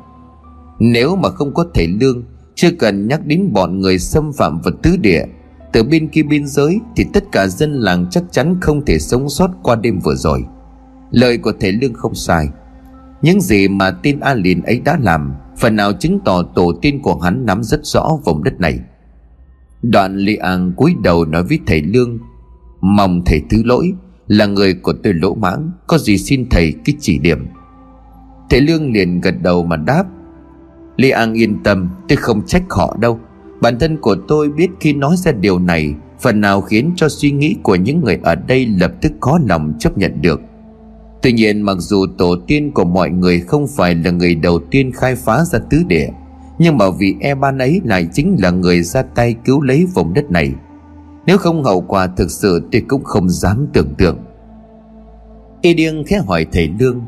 [0.80, 2.24] Nếu mà không có thể lương,
[2.56, 5.24] Chưa cần nhắc đến bọn người xâm phạm vật tứ địa,
[5.74, 9.30] Từ bên kia biên giới Thì tất cả dân làng chắc chắn không thể sống
[9.30, 10.46] sót qua đêm vừa rồi.
[11.12, 12.48] Lời của thể lương không sai.
[13.22, 17.02] Những gì mà tin A Lìn ấy đã làm, Phần nào chứng tỏ tổ tiên
[17.02, 18.80] của hắn nắm rất rõ vùng đất này.
[19.82, 22.18] Đoạn Li An cúi đầu nói với thầy Lương,
[22.82, 23.94] Mong thầy thứ lỗi,
[24.28, 27.48] Là người của tôi lỗ mãng, Có gì xin thầy cái chỉ điểm.
[28.50, 30.04] Thầy Lương liền gật đầu mà đáp
[30.98, 33.20] Li An yên tâm, Tôi không trách họ đâu.
[33.62, 37.32] Bản thân của tôi biết khi nói ra điều này, Phần nào khiến cho suy
[37.32, 40.42] nghĩ của những người ở đây Lập tức khó lòng chấp nhận được.
[41.22, 44.92] Tuy nhiên, mặc dù tổ tiên của mọi người không phải là người đầu tiên
[44.92, 46.10] khai phá ra tứ địa
[46.60, 50.14] nhưng mà vì e ban ấy lại chính là người ra tay cứu lấy vùng
[50.14, 50.54] đất này.
[51.26, 54.18] Nếu không hậu quả thực sự tôi cũng không dám tưởng tượng.
[55.62, 57.02] Y điêng khẽ hỏi thầy Lương,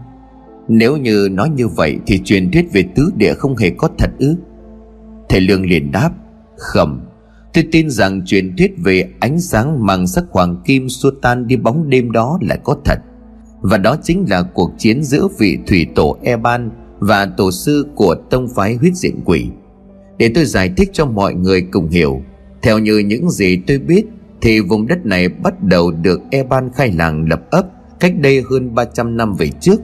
[0.68, 4.10] Nếu như nói như vậy thì truyền thuyết về tứ địa không hề có thật
[4.20, 4.36] ư?
[5.30, 6.12] Thầy Lương liền đáp
[6.58, 7.02] khẩm
[7.54, 11.56] Tôi tin rằng truyền thuyết về ánh sáng mang sắc hoàng kim xua tan đi
[11.56, 13.00] bóng đêm đó lại có thật.
[13.62, 16.70] Và đó chính là cuộc chiến giữa vị thủy tổ Eban
[17.02, 19.46] và tổ sư của tông phái huyết diện quỷ.
[20.18, 22.22] Để tôi giải thích cho mọi người cùng hiểu,
[22.62, 24.06] theo như những gì tôi biết
[24.42, 27.66] thì vùng đất này bắt đầu được Eban khai làng lập ấp
[28.00, 29.82] cách đây hơn 300 năm về trước.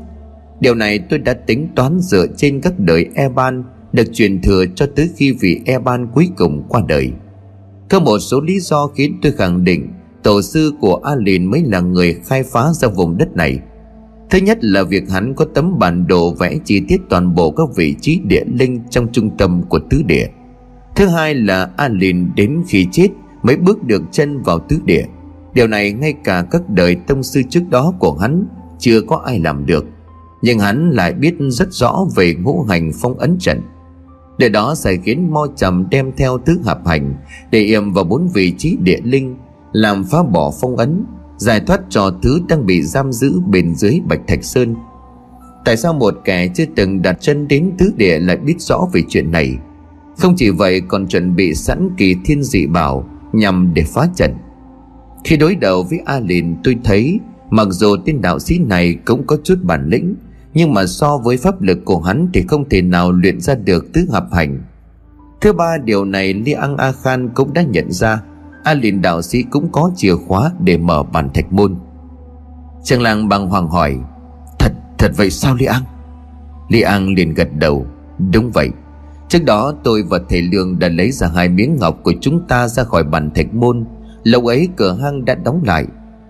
[0.60, 4.86] Điều này tôi đã tính toán dựa trên các đời Eban được truyền thừa cho
[4.96, 7.12] tới khi vị Eban cuối cùng qua đời.
[7.90, 9.88] Có một số lý do khiến tôi khẳng định
[10.24, 13.60] tổ sư của A Lìn mới là người khai phá ra vùng đất này.
[14.30, 17.68] Thứ nhất là việc hắn có tấm bản đồ vẽ chi tiết toàn bộ các
[17.76, 20.28] vị trí địa linh trong trung tâm của tứ địa.
[20.96, 21.88] Thứ hai là A
[22.36, 23.08] đến khi chết
[23.44, 25.06] mới bước được chân vào tứ địa.
[25.54, 28.46] Điều này ngay cả các đời tông sư trước đó của hắn
[28.80, 29.86] chưa có ai làm được.
[30.42, 33.62] Nhưng hắn lại biết rất rõ về ngũ hành phong ấn trận.
[34.38, 37.14] Để đó sẽ khiến Mo Trầm đem theo tứ hợp hành
[37.52, 39.36] để yểm vào bốn vị trí địa linh,
[39.72, 41.06] làm phá bỏ phong ấn
[41.38, 44.76] giải thoát cho thứ đang bị giam giữ bên dưới bạch thạch sơn.
[45.66, 49.02] Tại sao một kẻ chưa từng đặt chân đến tứ địa lại biết rõ về
[49.10, 49.58] chuyện này?
[50.18, 54.34] Không chỉ vậy, còn chuẩn bị sẵn kỳ thiên dị bảo nhằm để phá trận.
[55.24, 57.20] Khi đối đầu với a lìn tôi thấy
[57.50, 60.16] mặc dù tên đạo sĩ này cũng có chút bản lĩnh,
[60.54, 63.94] nhưng mà so với pháp lực của hắn thì không thể nào luyện ra được
[63.94, 64.60] tứ hợp hành.
[65.42, 68.22] Thứ ba, điều này li an a khan cũng đã nhận ra.
[68.68, 71.76] A liền đạo sĩ cũng có chìa khóa để mở bàn thạch môn.
[72.84, 73.98] Trang lang băng hoàng hỏi
[74.60, 75.82] Thật, thật vậy sao Lý An?
[76.70, 77.86] Lý An liền gật đầu
[78.32, 78.70] Đúng vậy.
[79.30, 82.68] Trước đó tôi và thầy Lương đã lấy ra hai miếng ngọc của chúng ta
[82.68, 83.86] ra khỏi bàn thạch môn.
[84.24, 85.86] Lâu ấy cửa hang đã đóng lại.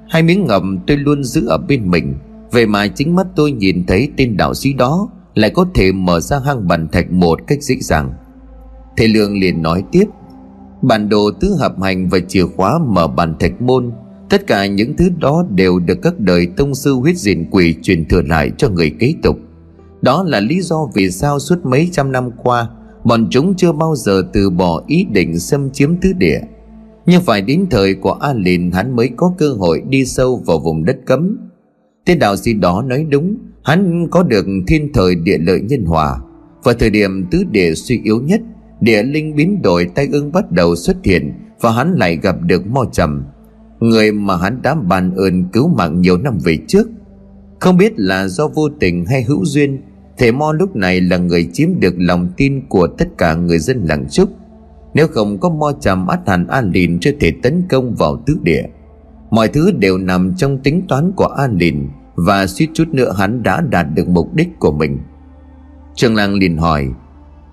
[0.10, 2.15] Hai miếng ngọc tôi luôn giữ ở bên mình.
[2.52, 6.19] Vậy mà chính mắt tôi nhìn thấy tên đạo sĩ đó lại có thể mở
[6.19, 8.13] ra hang bàn thạch một cách dễ dàng.
[8.97, 10.06] Thầy lương liền nói tiếp
[10.81, 13.91] bản đồ tứ hợp hành và chìa khóa mở bàn thạch môn,
[14.29, 18.05] tất cả những thứ đó đều được các đời tông sư huyết diện quỷ truyền
[18.05, 19.37] thừa lại cho người kế tục.
[20.01, 22.69] Đó là lý do vì sao suốt mấy trăm năm qua,
[23.03, 26.39] bọn chúng chưa bao giờ từ bỏ ý định xâm chiếm tứ địa.
[27.05, 30.59] Nhưng phải đến thời của a lìn hắn mới có cơ hội đi sâu vào
[30.59, 31.37] vùng đất cấm.
[32.05, 36.19] Thế đạo sĩ đó nói đúng, hắn có được thiên thời địa lợi nhân hòa
[36.63, 38.41] vào thời điểm tứ địa suy yếu nhất
[38.81, 42.67] địa linh biến đổi tay ương bắt đầu xuất hiện và hắn lại gặp được
[42.67, 43.23] mo trầm,
[43.79, 46.87] người mà hắn đã ban ơn cứu mạng nhiều năm về trước.
[47.59, 49.81] Không biết là do vô tình hay hữu duyên
[50.17, 53.85] thể mo lúc này là người chiếm được lòng tin của tất cả người dân
[53.85, 54.29] làng trúc.
[54.93, 58.37] Nếu không có mo trầm át hẳn an lìn chưa thể tấn công vào tứ
[58.43, 58.63] địa,
[59.29, 63.43] mọi thứ đều nằm trong tính toán của an lìn và suýt chút nữa hắn
[63.43, 64.97] đã đạt được mục đích của mình.
[65.95, 66.87] Trường làng liền hỏi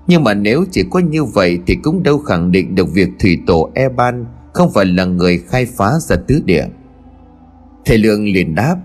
[0.07, 3.39] nhưng mà nếu chỉ có như vậy thì cũng đâu khẳng định được việc thủy
[3.47, 6.67] tổ Eban không phải là người khai phá ra tứ địa.
[7.85, 8.77] Thầy Lương liền đáp,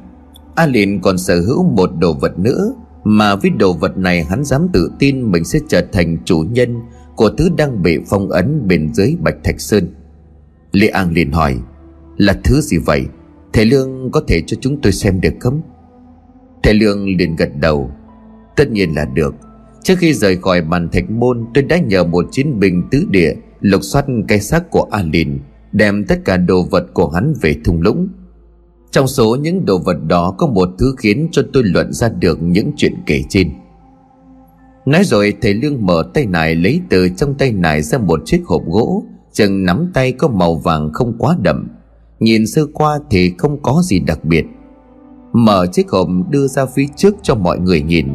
[0.55, 4.43] A liền còn sở hữu một đồ vật nữa mà với đồ vật này hắn
[4.43, 6.79] dám tự tin mình sẽ trở thành chủ nhân
[7.15, 9.87] của thứ đang bị phong ấn bên dưới Bạch Thạch Sơn.
[10.71, 11.57] Lê An liền hỏi,
[12.17, 13.05] là thứ gì vậy?
[13.53, 15.61] Thầy Lương có thể cho chúng tôi xem được không?
[16.63, 17.91] Thầy Lương liền gật đầu,
[18.55, 19.35] tất nhiên là được
[19.83, 23.33] Trước khi rời khỏi bàn thạch môn, Tôi đã nhờ một chiến binh tứ địa,
[23.61, 25.39] Lục soát cái xác của Alin,
[25.71, 28.07] Đem tất cả đồ vật của hắn về thung lũng.
[28.91, 32.41] Trong số những đồ vật đó Có một thứ khiến cho tôi luận ra được
[32.41, 33.51] Những chuyện kể trên.
[34.85, 38.41] Nói rồi, thầy Lương mở tay nải Lấy từ trong tay nải ra một chiếc
[38.45, 41.67] hộp gỗ, Chừng nắm tay có màu vàng không quá đậm.
[42.19, 44.45] Nhìn sơ qua thì không có gì đặc biệt.
[45.33, 48.07] Mở chiếc hộp đưa ra phía trước cho mọi người nhìn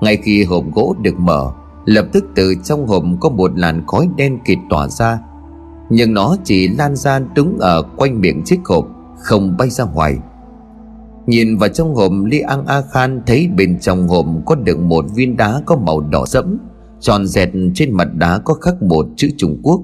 [0.00, 1.52] ngay khi hộp gỗ được mở,
[1.84, 5.18] lập tức từ trong hộp có một làn khói đen kịt tỏa ra.
[5.90, 10.18] Nhưng nó chỉ lan ra đúng ở quanh miệng chiếc hộp, không bay ra ngoài.
[11.26, 15.04] Nhìn vào trong hộp, li an a khan thấy bên trong hộp có được một
[15.14, 16.58] viên đá có màu đỏ sẫm,
[17.00, 19.80] tròn dẹt trên mặt đá có khắc một chữ trung quốc.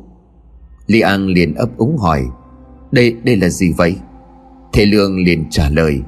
[0.86, 2.22] Li an liền ấp úng hỏi,
[2.92, 3.96] đây đây là gì vậy?
[4.72, 6.00] Thế lương liền trả lời,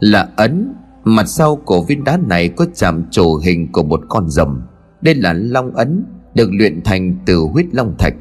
[0.00, 0.74] là ấn.
[1.04, 4.62] Mặt sau của viên đá này có chạm trổ hình của một con rồng.
[5.00, 8.14] Đây là long ấn, Được luyện thành từ huyết long thạch.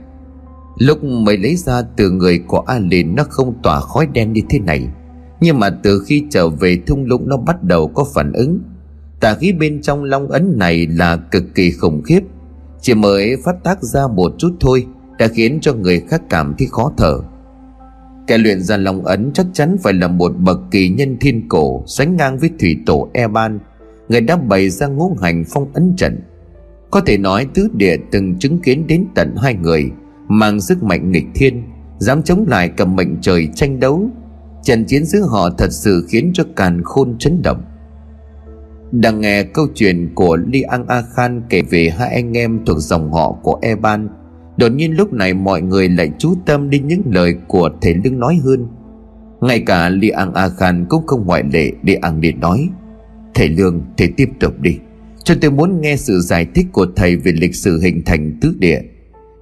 [0.78, 4.42] Lúc mới lấy ra từ người của A Lìn Nó không tỏa khói đen như
[4.50, 4.88] thế này.
[5.42, 8.60] Nhưng mà từ khi trở về thung lũng, Nó bắt đầu có phản ứng.
[9.20, 12.22] Tà khí bên trong long ấn này là cực kỳ khủng khiếp.
[12.82, 14.86] Chỉ mới phát tác ra một chút thôi,
[15.18, 17.20] Đã khiến cho người khác cảm thấy khó thở.
[18.30, 21.84] Kẻ luyện ra lòng ấn chắc chắn phải là một bậc kỳ nhân thiên cổ,
[21.88, 23.60] Sánh ngang với thủy tổ Eban.
[24.10, 26.20] Người đã bày ra ngũ hành phong ấn trận.
[26.92, 29.92] Có thể nói tứ địa từng chứng kiến đến tận hai người,
[30.28, 31.64] Mang sức mạnh nghịch thiên,
[31.98, 34.10] Dám chống lại cầm mệnh trời tranh đấu.
[34.64, 37.62] Trận chiến giữa họ thật sự khiến cho càn khôn chấn động.
[38.92, 42.78] Đang nghe câu chuyện của Li An A Khan kể về hai anh em thuộc
[42.80, 44.10] dòng họ của Eban
[44.60, 48.20] Đột nhiên lúc này mọi người lại chú tâm đến những lời của thầy Lương
[48.20, 48.68] nói hơn.
[49.42, 52.70] Ngay cả Li An A Khan cũng không ngoại lệ để An Điện nói,
[53.34, 54.78] Thầy Lương, thầy tiếp tục đi.
[55.24, 58.56] Cho tôi muốn nghe sự giải thích của thầy về lịch sử hình thành tứ
[58.60, 58.82] địa.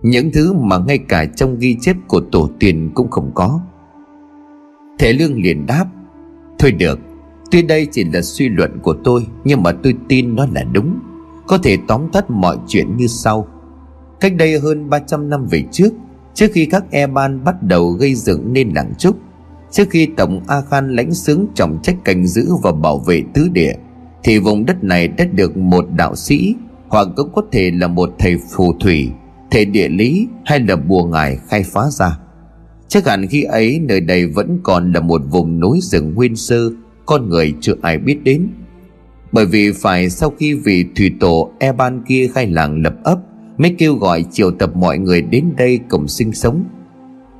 [0.01, 3.61] Những thứ mà ngay cả trong ghi chép của tổ tiên cũng không có.
[4.99, 5.85] Thầy Lương liền đáp,
[6.59, 6.99] Thôi được,
[7.51, 10.99] Tuy đây chỉ là suy luận của tôi, Nhưng mà tôi tin nó là đúng.
[11.47, 13.47] Có thể tóm tắt mọi chuyện như sau.
[14.19, 15.89] Cách đây hơn 300 năm về trước
[16.37, 19.17] Trước khi các Eban bắt đầu gây dựng nên làng trúc,
[19.71, 23.47] Trước khi Tổng A Khan lãnh xướng trọng trách canh giữ và bảo vệ tứ
[23.51, 23.73] địa,
[24.23, 26.55] Thì vùng đất này đã được một đạo sĩ,
[26.87, 29.09] Hoặc cũng có thể là một thầy phù thủy,
[29.51, 32.19] Thầy địa lý hay là bùa ngài khai phá ra.
[32.87, 36.69] Chắc hẳn khi ấy nơi đây vẫn còn là một vùng núi rừng nguyên sơ,
[37.05, 38.47] Con người chưa ai biết đến.
[39.31, 43.19] Bởi vì phải sau khi vị thủy tổ Eban kia khai làng lập ấp
[43.57, 46.63] mới kêu gọi triệu tập mọi người đến đây cùng sinh sống.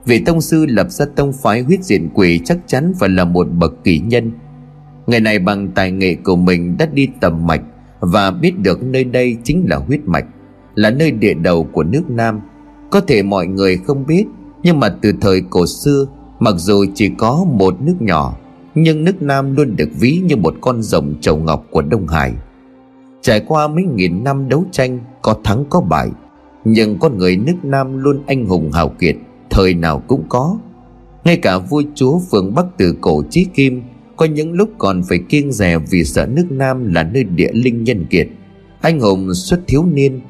[0.05, 3.47] Vị tông sư lập ra tông phái huyết diện quỷ chắc chắn phải là một
[3.51, 4.32] bậc kỳ nhân.
[5.07, 7.61] Người này bằng tài nghệ của mình đã đi tầm mạch
[7.99, 10.26] và biết được nơi đây chính là huyết mạch,
[10.76, 12.39] là nơi địa đầu của nước nam.
[12.91, 14.26] Có thể mọi người không biết,
[14.63, 16.05] nhưng mà từ thời cổ xưa,
[16.39, 18.38] mặc dù chỉ có một nước nhỏ,
[18.76, 22.34] nhưng nước nam luôn được ví như một con rồng trầu ngọc của đông hải.
[23.22, 26.09] Trải qua mấy nghìn năm đấu tranh, Có thắng có bại,
[26.65, 29.15] Nhưng con người nước Nam luôn anh hùng hào kiệt,
[29.49, 30.57] Thời nào cũng có.
[31.24, 33.82] Ngay cả vua chúa phương Bắc từ cổ chí kim,
[34.15, 37.84] Có những lúc còn phải kiêng rè Vì sợ nước Nam là nơi địa linh
[37.84, 38.28] nhân kiệt.
[38.82, 40.22] Anh hùng xuất thiếu niên,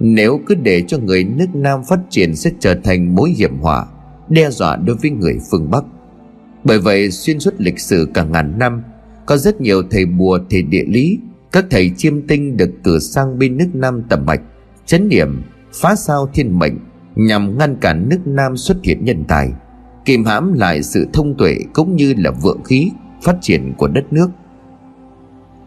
[0.00, 3.86] Nếu cứ để cho người nước Nam phát triển Sẽ trở thành mối hiểm họa,
[4.28, 5.84] Đe dọa đối với người phương Bắc.
[6.64, 8.82] Bởi vậy, xuyên suốt lịch sử cả ngàn năm,
[9.26, 11.18] Có rất nhiều thầy bùa, thầy địa lý
[11.52, 14.40] các thầy chiêm tinh được cử sang bên nước Nam tầm mạch
[14.86, 15.42] Chấn điểm
[15.74, 16.78] phá sao thiên mệnh
[17.14, 19.52] Nhằm ngăn cản nước Nam xuất hiện nhân tài.
[20.04, 22.90] Kìm hãm lại sự thông tuệ cũng như là vượng khí
[23.22, 24.28] phát triển của đất nước.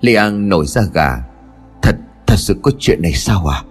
[0.01, 1.17] Lê An nổi ra gà.
[1.81, 1.95] Thật,
[2.27, 3.63] thật sự có chuyện này sao à?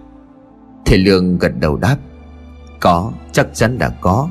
[0.85, 1.97] Thầy Lương gật đầu đáp.
[2.79, 4.29] Có, chắc chắn là có.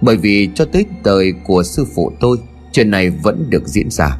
[0.00, 2.38] Bởi vì cho tới đời của sư phụ tôi
[2.72, 4.18] Chuyện này vẫn được diễn ra.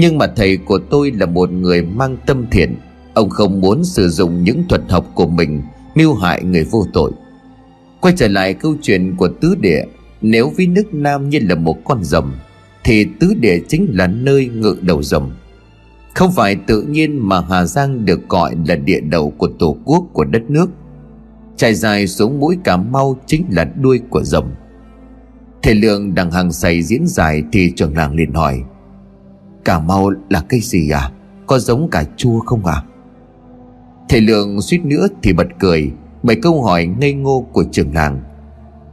[0.00, 2.76] Nhưng mà thầy của tôi là một người mang tâm thiện.
[3.14, 5.62] Ông không muốn sử dụng những thuật học của mình
[5.94, 7.12] Mưu hại người vô tội.
[8.00, 9.82] Quay trở lại câu chuyện của tứ địa.
[10.20, 12.32] Nếu ví nước Nam như là một con rồng,
[12.84, 15.30] Thì tứ địa chính là nơi ngự đầu rồng.
[16.14, 20.04] Không phải tự nhiên mà Hà Giang được gọi là địa đầu của tổ quốc
[20.12, 20.66] của đất nước.
[21.56, 24.50] Trải dài xuống mũi Cà Mau chính là đuôi của rồng.
[25.62, 28.62] Thể Lượng đằng hàng xảy diễn dài thì trường làng liền hỏi
[29.68, 31.10] Cà Mau là cây gì à?
[31.46, 32.82] Có giống cà chua không à?
[34.08, 35.92] Thầy Lượng suýt nữa thì bật cười
[36.22, 38.20] Bởi câu hỏi ngây ngô của trường làng.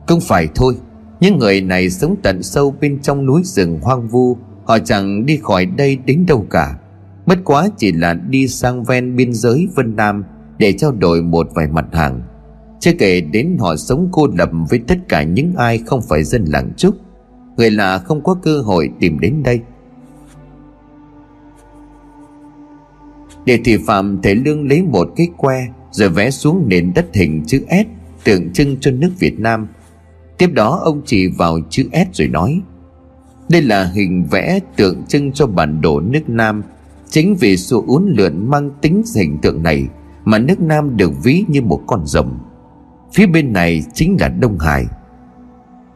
[0.07, 0.75] Không phải thôi,
[1.19, 5.37] Những người này sống tận sâu bên trong núi rừng hoang vu, Họ chẳng đi
[5.37, 6.77] khỏi đây đến đâu cả.
[7.25, 10.23] Bất quá chỉ là đi sang ven biên giới Vân Nam
[10.57, 12.21] Để trao đổi một vài mặt hàng.
[12.79, 16.45] Chưa kể đến họ sống cô lập với tất cả những ai không phải dân
[16.45, 16.95] làng trúc.
[17.57, 19.61] Người lạ không có cơ hội tìm đến đây.
[23.45, 27.43] Để thị phạm thể lương lấy một cái que, Rồi vẽ xuống nền đất hình
[27.47, 27.85] chữ S,
[28.23, 29.67] Tượng trưng cho nước Việt Nam.
[30.37, 32.61] Tiếp đó, ông chỉ vào chữ S rồi nói,
[33.49, 36.63] Đây là hình vẽ tượng trưng cho bản đồ nước Nam.
[37.09, 39.87] Chính vì sự uốn lượn mang tính hình tượng này
[40.25, 42.39] Mà nước Nam được ví như một con rồng.
[43.13, 44.85] Phía bên này chính là Đông Hải.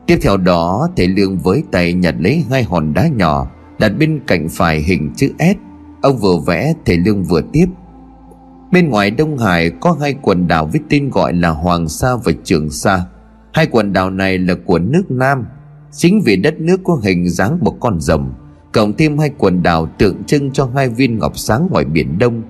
[0.05, 4.19] Tiếp theo đó thầy Lương với tay nhặt lấy hai hòn đá nhỏ Đặt bên
[4.27, 5.68] cạnh phải hình chữ S.
[6.01, 7.65] Ông vừa vẽ thầy Lương vừa tiếp.
[8.71, 12.31] Bên ngoài Đông Hải có hai quần đảo với tên gọi là Hoàng Sa và
[12.43, 13.05] Trường Sa.
[13.53, 15.45] Hai quần đảo này là của nước Nam.
[15.91, 18.33] Chính vì đất nước có hình dáng một con rồng,
[18.71, 22.41] Cộng thêm hai quần đảo tượng trưng cho hai viên ngọc sáng ngoài biển Đông.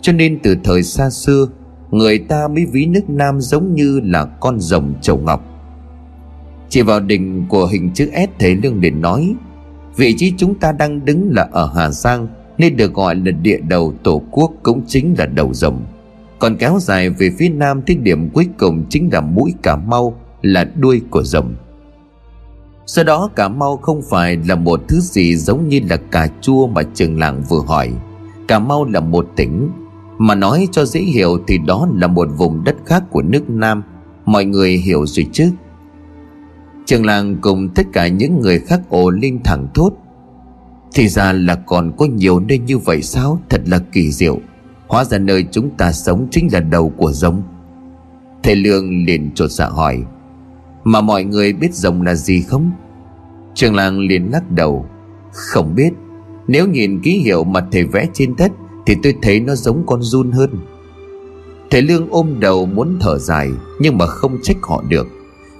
[0.00, 1.46] Cho nên từ thời xa xưa,
[1.90, 5.44] Người ta mới ví nước Nam giống như là con rồng trầu ngọc.
[6.68, 9.34] Chỉ vào đỉnh của hình chữ S thế Lương liền nói,
[9.96, 12.26] Vị trí chúng ta đang đứng là ở Hà Giang.
[12.58, 15.80] Nên được gọi là địa đầu tổ quốc cũng chính là đầu rồng.
[16.38, 20.14] Còn kéo dài về phía nam thì điểm cuối cùng chính là mũi Cà Mau,
[20.42, 21.54] Là đuôi của rồng.
[22.86, 26.66] Sau đó Cà Mau không phải là một thứ gì giống như là cà chua
[26.66, 27.92] mà trường làng vừa hỏi.
[28.48, 29.70] Cà Mau là một tỉnh,
[30.18, 33.82] Mà nói cho dễ hiểu thì đó là một vùng đất khác của nước Nam.
[34.24, 35.50] Mọi người hiểu rồi chứ?
[36.86, 39.92] Trường làng cùng tất cả những người khác ồ lên thẳng thốt.
[40.94, 43.40] Thì ra là còn có nhiều nơi như vậy sao?
[43.48, 44.38] Thật là kỳ diệu.
[44.86, 47.42] Hóa ra nơi chúng ta sống chính là đầu của giống.
[48.42, 50.02] Thầy Lương liền trột dạ hỏi,
[50.84, 52.70] Mà mọi người biết rồng là gì không?
[53.54, 54.86] Trường làng liền lắc đầu,
[55.32, 55.90] Không biết.
[56.46, 58.52] Nếu nhìn ký hiệu mà thầy vẽ trên đất
[58.86, 60.50] Thì tôi thấy nó giống con run hơn.
[61.70, 65.06] Thầy Lương ôm đầu muốn thở dài, Nhưng mà không trách họ được.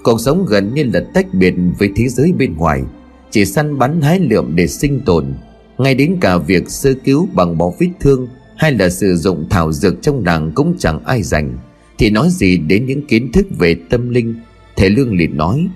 [0.03, 2.83] Cuộc sống gần như là tách biệt với thế giới bên ngoài.
[3.31, 5.35] Chỉ săn bắn hái lượm để sinh tồn.
[5.79, 9.73] Ngay đến cả việc sơ cứu bằng bó vết thương Hay là sử dụng thảo
[9.73, 11.59] dược trong làng cũng chẳng ai dành
[11.99, 14.35] Thì nói gì đến những kiến thức về tâm linh?
[14.77, 15.69] Thầy Lương liền nói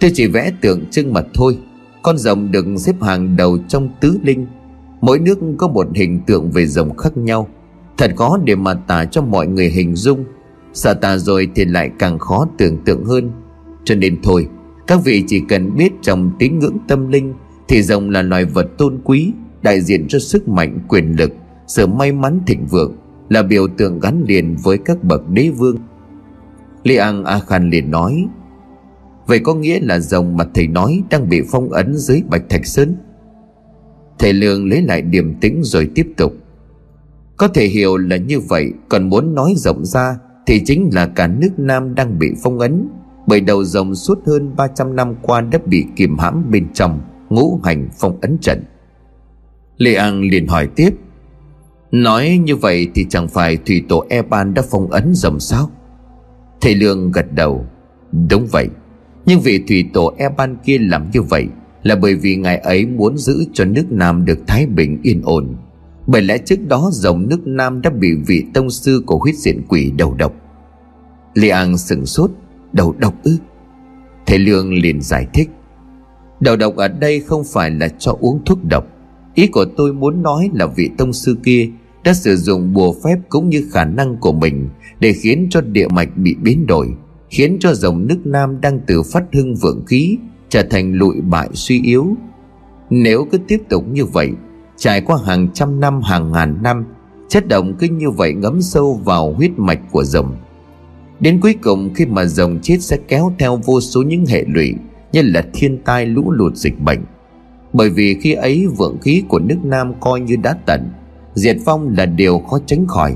[0.00, 1.58] Tôi chỉ vẽ tượng trưng mặt thôi.
[2.02, 4.46] Con rồng được xếp hàng đầu trong tứ linh.
[5.00, 7.48] Mỗi nước có một hình tượng về rồng khác nhau.
[7.96, 10.24] Thật khó để mà tả cho mọi người hình dung.
[10.72, 13.30] Sợ tả rồi thì lại càng khó tưởng tượng hơn.
[13.84, 14.48] Cho nên thôi
[14.88, 17.34] các vị chỉ cần biết trong tín ngưỡng tâm linh
[17.68, 19.32] Thì rồng là loài vật tôn quý,
[19.62, 21.32] Đại diện cho sức mạnh, quyền lực,
[21.66, 22.96] Sự may mắn thịnh vượng,
[23.28, 25.76] Là biểu tượng gắn liền với các bậc đế vương.
[26.82, 28.26] Li An A Khan liền nói,
[29.26, 32.66] Vậy có nghĩa là rồng mà thầy nói Đang bị phong ấn dưới bạch thạch
[32.66, 32.96] sơn?
[34.18, 36.32] Thầy Lương lấy lại điềm tĩnh rồi tiếp tục,
[37.36, 41.26] Có thể hiểu là như vậy, Còn muốn nói rộng ra Thì chính là cả
[41.26, 42.88] nước Nam đang bị phong ấn.
[43.28, 47.60] Bởi đầu rồng suốt hơn 300 năm qua đã bị kìm hãm bên trong, Ngũ
[47.64, 48.64] hành phong ấn trận.
[49.76, 50.90] Lê An liền hỏi tiếp,
[51.90, 55.70] Nói như vậy thì chẳng phải thủy tổ e ban đã phong ấn rồng sao?
[56.60, 57.66] Thầy Lương gật đầu,
[58.30, 58.68] Đúng vậy.
[59.26, 61.46] Nhưng vị thủy tổ e ban kia làm như vậy
[61.82, 65.56] Là bởi vì ngài ấy muốn giữ cho nước Nam được thái bình yên ổn.
[66.06, 69.62] Bởi lẽ trước đó dòng nước Nam đã bị vị tông sư của huyết diện
[69.68, 70.32] quỷ đầu độc.
[71.34, 72.30] Lê An sừng sốt
[72.72, 73.36] Đầu độc ư?
[74.26, 75.50] Thầy Lương liền giải thích,
[76.40, 78.84] Đầu độc ở đây không phải là cho uống thuốc độc.
[79.34, 81.70] Ý của tôi muốn nói là vị tông sư kia
[82.04, 84.68] Đã sử dụng bùa phép cũng như khả năng của mình
[85.00, 86.88] Để khiến cho địa mạch bị biến đổi,
[87.30, 91.48] Khiến cho dòng nước Nam đang từ phát hưng vượng khí, Trở thành lụi bại
[91.52, 92.16] suy yếu.
[92.90, 94.30] Nếu cứ tiếp tục như vậy,
[94.76, 96.84] Trải qua hàng trăm năm, hàng ngàn năm,
[97.28, 100.36] Chất động cứ như vậy ngấm sâu vào huyết mạch của rồng
[101.20, 104.74] Đến cuối cùng khi mà rồng chết sẽ kéo theo vô số những hệ lụy
[105.12, 107.00] Như là thiên tai lũ lụt dịch bệnh.
[107.72, 110.88] Bởi vì khi ấy vượng khí của nước Nam coi như đã tận,
[111.34, 113.14] Diệt vong là điều khó tránh khỏi.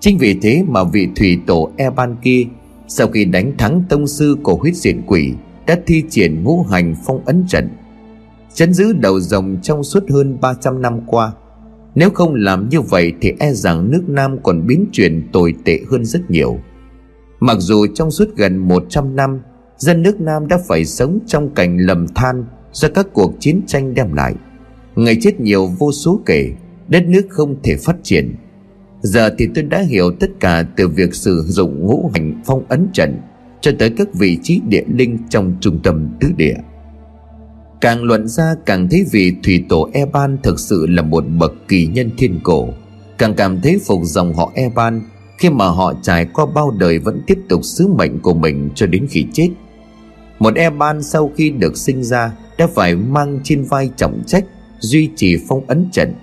[0.00, 2.44] Chính vì thế mà vị thủy tổ Eban kia,
[2.88, 5.32] Sau khi đánh thắng tông sư của huyết diện quỷ,
[5.66, 7.68] Đã thi triển ngũ hành phong ấn trận.
[8.54, 11.32] Chấn giữ đầu rồng trong suốt hơn 300 năm qua.
[11.94, 15.80] Nếu không làm như vậy thì e rằng nước Nam còn biến chuyển tồi tệ
[15.90, 16.58] hơn rất nhiều.
[17.40, 19.40] Mặc dù trong suốt gần 100 năm,
[19.76, 23.94] Dân nước Nam đã phải sống trong cảnh lầm than Do các cuộc chiến tranh
[23.94, 24.34] đem lại.
[24.96, 26.52] Người chết nhiều vô số kể,
[26.88, 28.34] Đất nước không thể phát triển.
[29.00, 32.88] Giờ thì tôi đã hiểu tất cả từ việc sử dụng ngũ hành phong ấn
[32.92, 33.20] trận
[33.60, 36.56] Cho tới các vị trí địa linh trong trung tâm tứ địa.
[37.80, 41.86] Càng luận ra càng thấy vị thủy tổ Eban thực sự là một bậc kỳ
[41.86, 42.68] nhân thiên cổ,
[43.18, 45.02] Càng cảm thấy phục dòng họ Eban
[45.40, 48.86] khi mà họ trải qua bao đời vẫn tiếp tục sứ mệnh của mình cho
[48.86, 49.48] đến khi chết,
[50.38, 54.44] một Eban sau khi được sinh ra đã phải mang trên vai trọng trách,
[54.78, 56.14] duy trì phong ấn trận.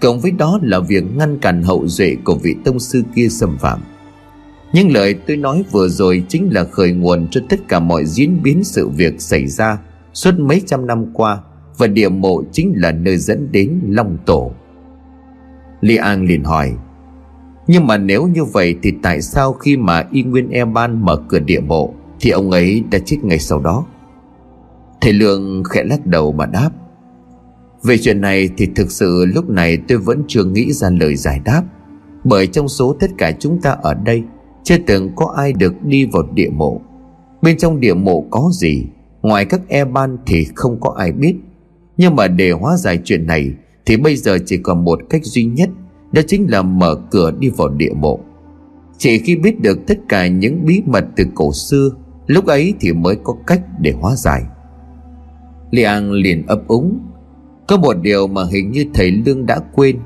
[0.00, 3.58] Cộng với đó là việc ngăn cản hậu duệ của vị tông sư kia xâm
[3.58, 3.80] phạm.
[4.72, 8.42] Những lời tôi nói vừa rồi chính là khởi nguồn cho tất cả mọi diễn
[8.42, 9.78] biến sự việc xảy ra
[10.14, 11.40] suốt mấy trăm năm qua
[11.78, 14.52] và địa mộ chính là nơi dẫn đến long tổ.
[15.80, 16.72] Li An liền hỏi
[17.66, 21.16] nhưng mà nếu như vậy thì tại sao khi mà Y Nguyên E Ban mở
[21.28, 23.86] cửa địa mộ Thì ông ấy đã chết ngay sau đó?
[25.00, 26.70] Thầy Lương khẽ lắc đầu mà đáp,
[27.82, 31.40] Về chuyện này thì thực sự lúc này tôi vẫn chưa nghĩ ra lời giải
[31.44, 31.62] đáp,
[32.24, 34.22] Bởi trong số tất cả chúng ta ở đây,
[34.64, 36.80] Chưa từng có ai được đi vào địa mộ.
[37.42, 38.86] Bên trong địa mộ có gì?
[39.22, 41.34] Ngoài các e ban thì không có ai biết.
[41.96, 43.50] Nhưng mà để hóa giải chuyện này
[43.86, 45.68] Thì bây giờ chỉ còn một cách duy nhất
[46.16, 48.18] đó chính là mở cửa đi vào địa mộ.
[48.98, 51.90] Chỉ khi biết được tất cả những bí mật từ cổ xưa,
[52.26, 54.42] Lúc ấy thì mới có cách để hóa giải.
[55.70, 56.98] Liang liền ấp úng.
[57.68, 59.98] Có một điều mà hình như thầy Lương đã quên.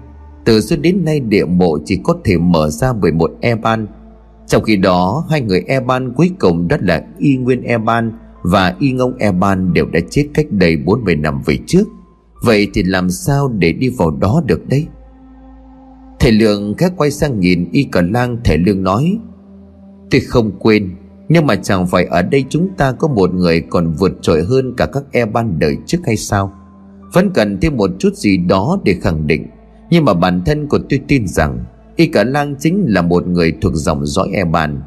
[0.44, 3.86] Từ xưa đến nay địa mộ chỉ có thể mở ra bởi một e ban
[4.46, 8.12] Trong khi đó, hai người e ban cuối cùng đó là Y Nguyên e ban
[8.42, 11.84] và y ngông Eban đều đã chết cách đây 40 năm về trước.
[12.42, 14.86] Vậy thì làm sao để đi vào đó được đây
[16.20, 19.18] Thầy lượng khác quay sang nhìn y cờ lang, thầy Lương nói,
[20.10, 20.90] Tôi không quên,
[21.28, 24.74] Nhưng mà chẳng phải ở đây chúng ta có một người còn vượt trội hơn
[24.76, 26.52] cả các Eban đời trước hay sao?
[27.12, 29.46] Vẫn cần thêm một chút gì đó để khẳng định.
[29.90, 31.64] Nhưng mà bản thân của tôi tin rằng,
[31.96, 34.82] Y Cờ lang chính là một người thuộc dòng dõi Eban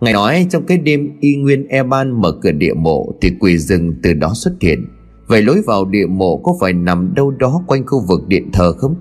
[0.00, 3.94] Ngài nói trong cái đêm y nguyên Eban mở cửa địa mộ Thì quỷ rừng
[4.02, 4.86] từ đó xuất hiện.
[5.26, 8.72] Vậy lối vào địa mộ có phải nằm đâu đó quanh khu vực điện thờ
[8.72, 8.94] không?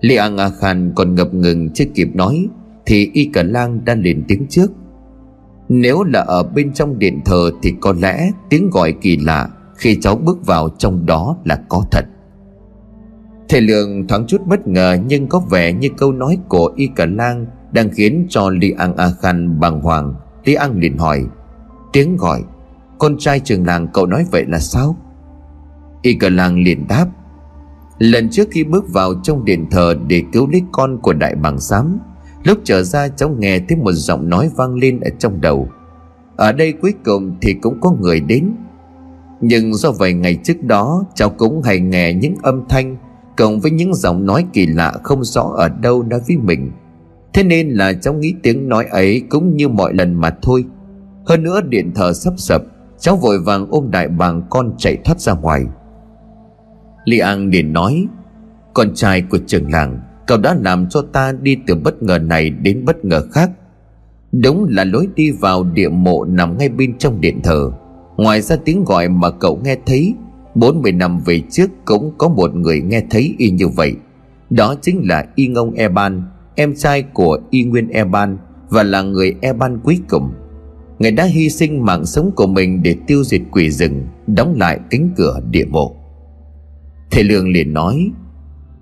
[0.00, 2.48] Li An A Khan còn ngập ngừng chưa kịp nói,
[2.86, 4.70] Thì Y Cả Lang đã lên tiếng trước.
[5.68, 9.98] Nếu là ở bên trong điện thờ Thì có lẽ tiếng gọi kỳ lạ Khi
[10.00, 12.04] cháu bước vào trong đó là có thật.
[13.48, 17.06] Thầy Lượng thoáng chút bất ngờ Nhưng có vẻ như câu nói của Y Cả
[17.06, 20.14] Lang đang khiến cho Li An A Khan bàng hoàng.
[20.44, 21.24] Li An liền hỏi,
[21.92, 22.42] Tiếng gọi,
[22.98, 24.96] Con trai trường làng cậu nói vậy là sao?
[26.02, 27.06] Y Cả Lang liền đáp
[27.98, 31.60] Lần trước khi bước vào trong điện thờ Để cứu lấy con của đại bàng
[31.60, 31.98] xám
[32.44, 35.68] Lúc trở ra cháu nghe thấy một giọng nói vang lên ở trong đầu.
[36.36, 38.50] Ở đây cuối cùng thì cũng có người đến.
[39.40, 42.96] Nhưng do vài ngày trước đó, Cháu cũng hay nghe những âm thanh
[43.36, 46.72] Cộng với những giọng nói kỳ lạ không rõ ở đâu nói với mình.
[47.34, 50.64] Thế nên là cháu nghĩ tiếng nói ấy cũng như mọi lần mà thôi.
[51.26, 52.62] Hơn nữa điện thờ sắp sập,
[52.98, 55.64] Cháu vội vàng ôm đại bàng con chạy thoát ra ngoài.
[57.06, 58.06] Li An liền nói
[58.74, 62.50] Con trai của trưởng làng Cậu đã làm cho ta đi từ bất ngờ này
[62.50, 63.50] đến bất ngờ khác
[64.32, 67.70] Đúng là lối đi vào địa mộ nằm ngay bên trong điện thờ
[68.16, 70.14] Ngoài ra tiếng gọi mà cậu nghe thấy
[70.54, 73.94] 40 năm về trước cũng có một người nghe thấy y như vậy
[74.50, 76.22] Đó chính là Y Ngông Eban
[76.56, 78.38] em trai của Y Nguyên Eban
[78.70, 80.32] và là người Eban cuối cùng.
[80.98, 84.80] người đã hy sinh mạng sống của mình để tiêu diệt quỷ rừng, đóng lại
[84.90, 85.95] cánh cửa địa mộ.
[87.10, 88.10] Thầy Lương liền nói,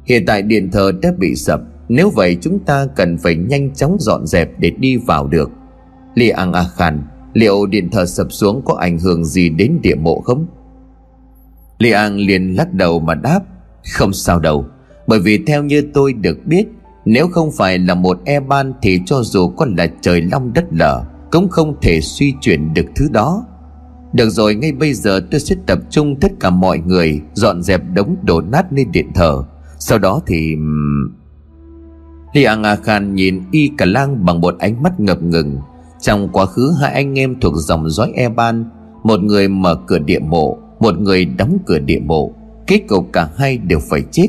[0.04, 3.96] Hiện tại điện thờ đã bị sập Nếu vậy chúng ta cần phải nhanh chóng
[4.00, 5.50] dọn dẹp để đi vào được
[6.14, 7.02] Lì Ang A Khan
[7.32, 10.46] Liệu điện thờ sập xuống có ảnh hưởng gì đến địa mộ không?
[11.78, 13.40] Lì Ang liền lắc đầu mà đáp
[13.92, 14.64] Không sao đâu
[15.06, 16.66] Bởi vì theo như tôi được biết
[17.04, 20.64] Nếu không phải là một e ban Thì cho dù có là trời long đất
[20.70, 23.46] lở Cũng không thể suy chuyển được thứ đó
[24.14, 27.82] được rồi, ngay bây giờ tôi sẽ tập trung tất cả mọi người Dọn dẹp
[27.94, 29.44] đống đổ nát lên điện thờ.
[29.78, 30.56] Sau đó thì...
[32.32, 35.58] liang A Khan nhìn Y Cả Lang bằng một ánh mắt ngập ngừng.
[36.00, 38.64] Trong quá khứ, hai anh em thuộc dòng dõi Eban,
[39.02, 42.32] Một người mở cửa địa mộ, Một người đóng cửa địa mộ.
[42.66, 44.26] Kết cục cả hai đều phải chết.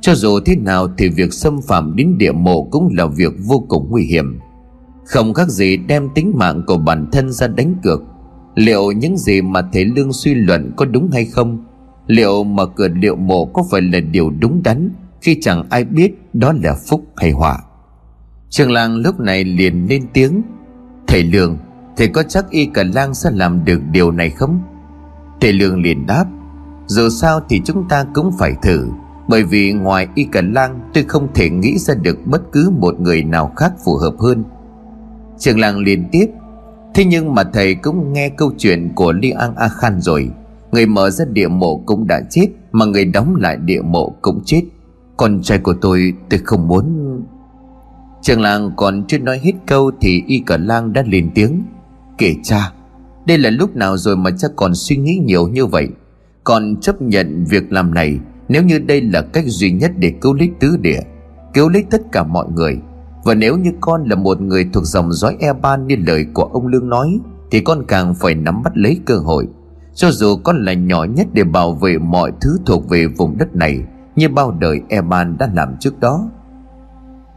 [0.00, 3.64] Cho dù thế nào thì việc xâm phạm đến địa mộ Cũng là việc vô
[3.68, 4.38] cùng nguy hiểm.
[5.04, 8.02] Không khác gì đem tính mạng của bản thân ra đánh cược.
[8.54, 11.64] Liệu những gì mà thầy Lương suy luận có đúng hay không?
[12.06, 14.90] Liệu mở cửa liệu mộ có phải là điều đúng đắn
[15.20, 17.58] Khi chẳng ai biết đó là phúc hay họa?
[18.48, 20.42] Trường làng lúc này liền lên tiếng.
[21.06, 21.58] Thầy Lương,
[21.96, 24.60] Thầy có chắc y cả lang sẽ làm được điều này không?
[25.40, 26.24] Thầy Lương liền đáp.
[26.86, 28.88] Dù sao thì chúng ta cũng phải thử,
[29.28, 33.00] Bởi vì ngoài y cả lang Tôi không thể nghĩ ra được bất cứ một
[33.00, 34.44] người nào khác phù hợp hơn.
[35.38, 36.26] Trường làng liền tiếp.
[36.94, 40.30] Thế nhưng mà thầy cũng nghe câu chuyện của Li An A Khan rồi.
[40.72, 44.42] Người mở ra địa mộ cũng đã chết, Mà người đóng lại địa mộ cũng
[44.44, 44.62] chết.
[45.16, 46.86] Con trai của tôi tôi không muốn.
[48.22, 51.62] Trường làng còn chưa nói hết câu Thì y cả lang đã lên tiếng.
[52.18, 52.72] Kể cha,
[53.26, 55.88] Đây là lúc nào rồi mà cha còn suy nghĩ nhiều như vậy?
[56.44, 58.18] Còn chấp nhận việc làm này,
[58.48, 61.00] Nếu như đây là cách duy nhất để cứu lấy tứ địa,
[61.54, 62.80] Cứu lấy tất cả mọi người
[63.24, 66.44] và nếu như con là một người thuộc dòng dõi e ban như lời của
[66.44, 69.46] ông Lương nói, Thì con càng phải nắm bắt lấy cơ hội.
[69.94, 73.56] Cho dù con là nhỏ nhất để bảo vệ mọi thứ thuộc về vùng đất
[73.56, 73.80] này,
[74.16, 76.30] Như bao đời Eban đã làm trước đó.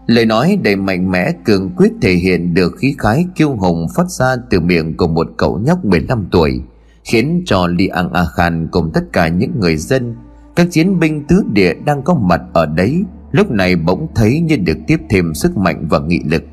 [0.08, 4.10] Lời nói đầy mạnh mẽ, cường quyết thể hiện được khí khái kiêu hùng phát
[4.10, 6.62] ra từ miệng của một cậu nhóc 15 tuổi,
[7.04, 10.16] Khiến cho Li Ang A Khan cùng tất cả những người dân,
[10.56, 13.04] Các chiến binh tứ địa đang có mặt ở đấy
[13.34, 16.44] Lúc này bỗng thấy như được tiếp thêm sức mạnh và nghị lực.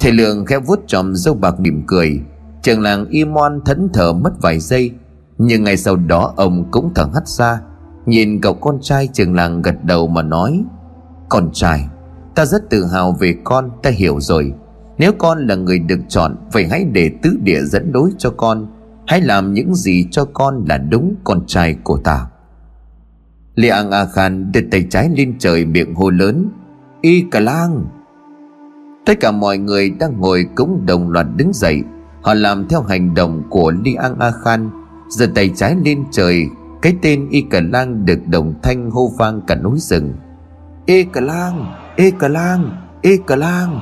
[0.00, 2.20] Thầy Lượng khẽ vuốt tròm dâu bạc mỉm cười.
[2.62, 4.90] Trường làng im moan thẫn thờ mất vài giây,
[5.38, 7.60] Nhưng ngay sau đó ông cũng thở hắt ra.
[8.06, 10.64] Nhìn cậu con trai trường làng gật đầu mà nói,
[11.28, 11.88] Con trai,
[12.34, 14.54] Ta rất tự hào về con, Ta hiểu rồi.
[14.98, 18.66] Nếu con là người được chọn, Vậy hãy để tứ địa dẫn đối cho con.
[19.06, 22.26] Hãy làm những gì cho con là đúng con trai của ta.
[23.54, 26.48] Liang A Khan đưa tay trái lên trời miệng hô lớn,
[27.00, 27.84] Y Cà lang!
[29.06, 31.82] Tất cả mọi người đang ngồi cũng đồng loạt đứng dậy.
[32.22, 34.70] Họ làm theo hành động của Liang A Khan,
[35.08, 36.46] giơ tay trái lên trời.
[36.82, 40.12] Cái tên Y Cà Lang được đồng thanh hô vang cả núi rừng.
[40.86, 41.66] Y Cà Lang!
[41.96, 42.70] Y cà lang!
[43.02, 43.80] Y cà lang!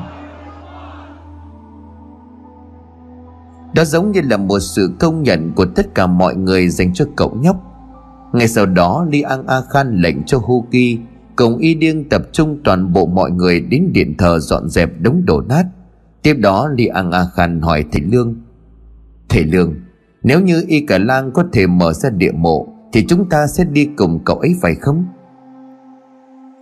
[3.75, 7.05] Đó giống như là một sự công nhận của tất cả mọi người dành cho
[7.17, 7.70] cậu nhóc.
[8.33, 10.99] Ngay sau đó, Li An A Khan lệnh cho Hu Ki,
[11.37, 15.23] Cùng Y Điêng tập trung toàn bộ mọi người đến điện thờ dọn dẹp đống
[15.27, 15.65] đổ nát
[16.23, 18.35] Tiếp đó, Li An A Khan hỏi thầy Lương
[19.29, 19.75] Thầy Lương,
[20.23, 23.65] Nếu như Y Cả Lang có thể mở ra địa mộ, Thì chúng ta sẽ
[23.65, 25.05] đi cùng cậu ấy phải không?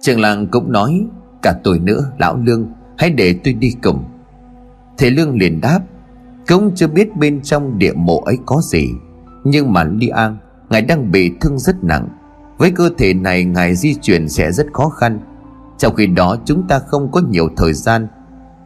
[0.00, 1.06] Trường làng cũng nói,
[1.42, 2.66] Cả tuổi nữa, lão Lương,
[2.98, 4.04] Hãy để tôi đi cùng
[4.98, 5.80] Thầy Lương liền đáp,
[6.48, 8.88] Cũng chưa biết bên trong địa mộ ấy có gì,
[9.44, 10.36] Nhưng mà Li An
[10.70, 12.08] Ngài đang bị thương rất nặng.
[12.58, 15.20] Với cơ thể này, ngài di chuyển sẽ rất khó khăn.
[15.78, 18.08] Trong khi đó, chúng ta không có nhiều thời gian.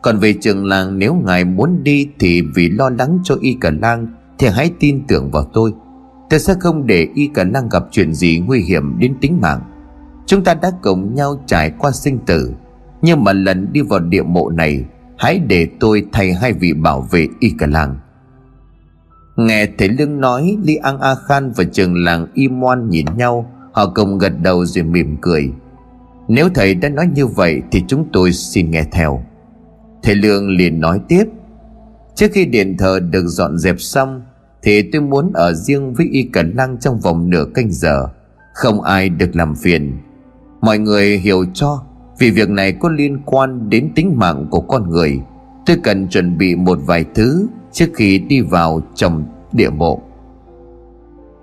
[0.03, 3.71] Còn về trường làng, nếu ngài muốn đi Thì vì lo lắng cho Y Cả
[3.83, 4.07] Lang
[4.39, 5.73] Thì hãy tin tưởng vào tôi.
[6.31, 9.61] Tôi sẽ không để Y Cả Lang gặp chuyện gì nguy hiểm đến tính mạng.
[10.27, 12.53] Chúng ta đã cùng nhau trải qua sinh tử.
[13.03, 14.85] Nhưng mà lần đi vào địa mộ này,
[15.19, 17.97] Hãy để tôi thay hai vị bảo vệ y cả làng
[19.47, 23.51] Nghe thầy Lương nói, Li An A Khan và trường làng im ngoan nhìn nhau,
[23.73, 25.51] Họ cùng gật đầu rồi mỉm cười.
[26.29, 29.25] Nếu thầy đã nói như vậy Thì chúng tôi xin nghe theo.
[30.03, 31.25] Thầy Lương liền nói tiếp.
[32.15, 34.23] Trước khi điện thờ được dọn dẹp xong,
[34.63, 38.07] Thì tôi muốn ở riêng với Y Cẩn Lăng trong vòng nửa canh giờ.
[38.55, 39.93] Không ai được làm phiền.
[40.61, 41.83] Mọi người hiểu cho,
[42.19, 45.21] vì việc này có liên quan đến tính mạng của con người.
[45.67, 50.03] Tôi cần chuẩn bị một vài thứ Trước khi đi vào trong địa mộ.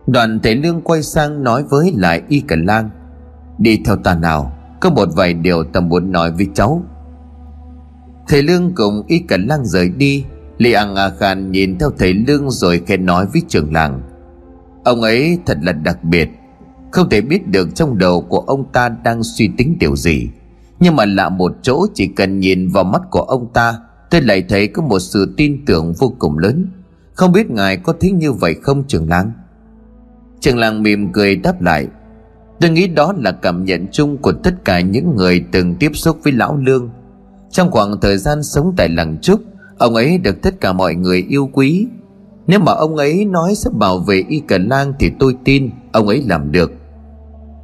[0.08, 2.90] Đoàn thể lương quay sang nói với lại Y Cần Lang,
[3.58, 6.84] Đi theo ta nào, Có một vài điều ta muốn nói với cháu.
[8.28, 10.26] Thầy Lương cùng Y Cần Lang rời đi
[10.58, 14.02] Li ăn A Khan nhìn theo thầy Lương rồi khen nói với trưởng làng,
[14.84, 16.30] Ông ấy thật là đặc biệt,
[16.92, 20.30] Không thể biết được trong đầu của ông ta đang suy tính điều gì,
[20.80, 24.44] Nhưng mà lạ một chỗ chỉ cần nhìn vào mắt của ông ta Tôi lại
[24.50, 26.66] thấy có một sự tin tưởng vô cùng lớn.
[27.14, 29.32] Không biết ngài có thấy như vậy không, trường làng
[30.40, 31.88] Trường làng mỉm cười đáp lại.
[32.60, 36.18] Tôi nghĩ đó là cảm nhận chung của tất cả những người từng tiếp xúc
[36.24, 36.90] với Lão Lương.
[37.52, 39.42] Trong khoảng thời gian sống tại làng Trúc
[39.80, 41.88] Ông ấy được tất cả mọi người yêu quý.
[42.48, 46.08] Nếu mà ông ấy nói sẽ bảo vệ Y Cờ Lang Thì tôi tin ông
[46.08, 46.72] ấy làm được.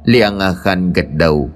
[0.04, 1.50] Liang A Khan gật đầu.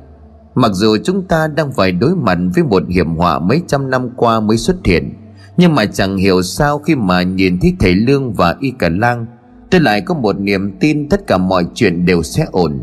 [0.54, 4.10] Mặc dù chúng ta đang phải đối mặt với một hiểm họa mấy trăm năm
[4.16, 5.14] qua mới xuất hiện,
[5.56, 9.26] Nhưng mà chẳng hiểu sao khi mà nhìn thấy thầy Lương và Y Cả Lang,
[9.70, 12.80] Tôi lại có một niềm tin tất cả mọi chuyện đều sẽ ổn.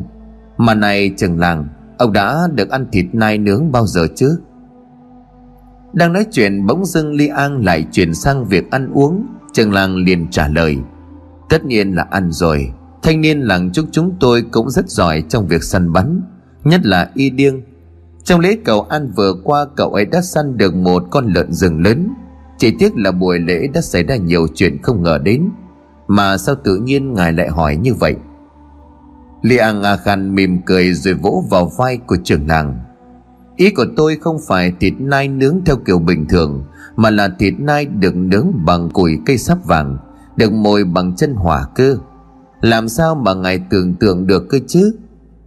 [0.58, 4.40] Mà này, trường làng, Ông đã được ăn thịt nai nướng bao giờ chứ?
[5.94, 9.26] Đang nói chuyện, bỗng dưng Li An lại chuyển sang việc ăn uống.
[9.54, 10.78] Trường làng liền trả lời,
[11.50, 12.74] Tất nhiên là ăn rồi.
[13.04, 16.22] Thanh niên làng chúc chúng tôi cũng rất giỏi trong việc săn bắn.
[16.64, 17.62] Nhất là y điêng.
[18.24, 21.84] Trong lễ cầu ăn vừa qua, cậu ấy đã săn được một con lợn rừng
[21.84, 22.08] lớn.
[22.58, 25.50] Chỉ tiếc là buổi lễ đã xảy ra nhiều chuyện không ngờ đến,
[26.08, 28.16] Mà sao tự nhiên ngài lại hỏi như vậy?
[29.42, 32.80] Liang A Khan mỉm cười rồi vỗ vào vai của trưởng làng.
[33.56, 36.64] Ý của tôi không phải thịt nai nướng theo kiểu bình thường,
[36.96, 39.98] Mà là thịt nai được nướng bằng củi cây sáp vàng,
[40.36, 41.98] Được mồi bằng chân hỏa cơ.
[42.62, 44.96] Làm sao mà ngài tưởng tượng được cơ chứ?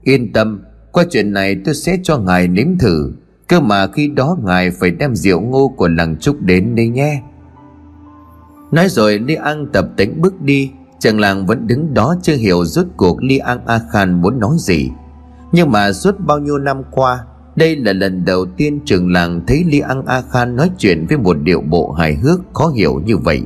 [0.02, 0.62] Yên tâm
[0.92, 3.12] qua chuyện này tôi sẽ cho ngài nếm thử.
[3.48, 7.22] Cơ mà khi đó ngài phải đem rượu ngô của làng trúc đến đây nhé.
[8.72, 10.70] Nói rồi Li An tập tính bước đi.
[10.98, 14.56] Chàng làng vẫn đứng đó chưa hiểu rốt cuộc Li An A Khan muốn nói
[14.58, 14.90] gì.
[15.52, 17.24] Nhưng mà suốt bao nhiêu năm qua,
[17.56, 21.18] Đây là lần đầu tiên trường làng thấy Li An A Khan nói chuyện với
[21.18, 23.42] một điệu bộ hài hước khó hiểu như vậy.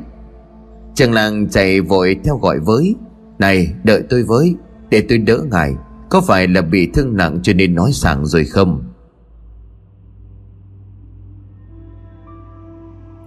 [0.94, 2.94] Chàng làng chạy vội theo gọi với,
[3.38, 4.54] Này, đợi tôi với,
[4.90, 5.74] Để tôi đỡ ngài.
[6.10, 8.82] Có phải là bị thương nặng cho nên nói sảng rồi không?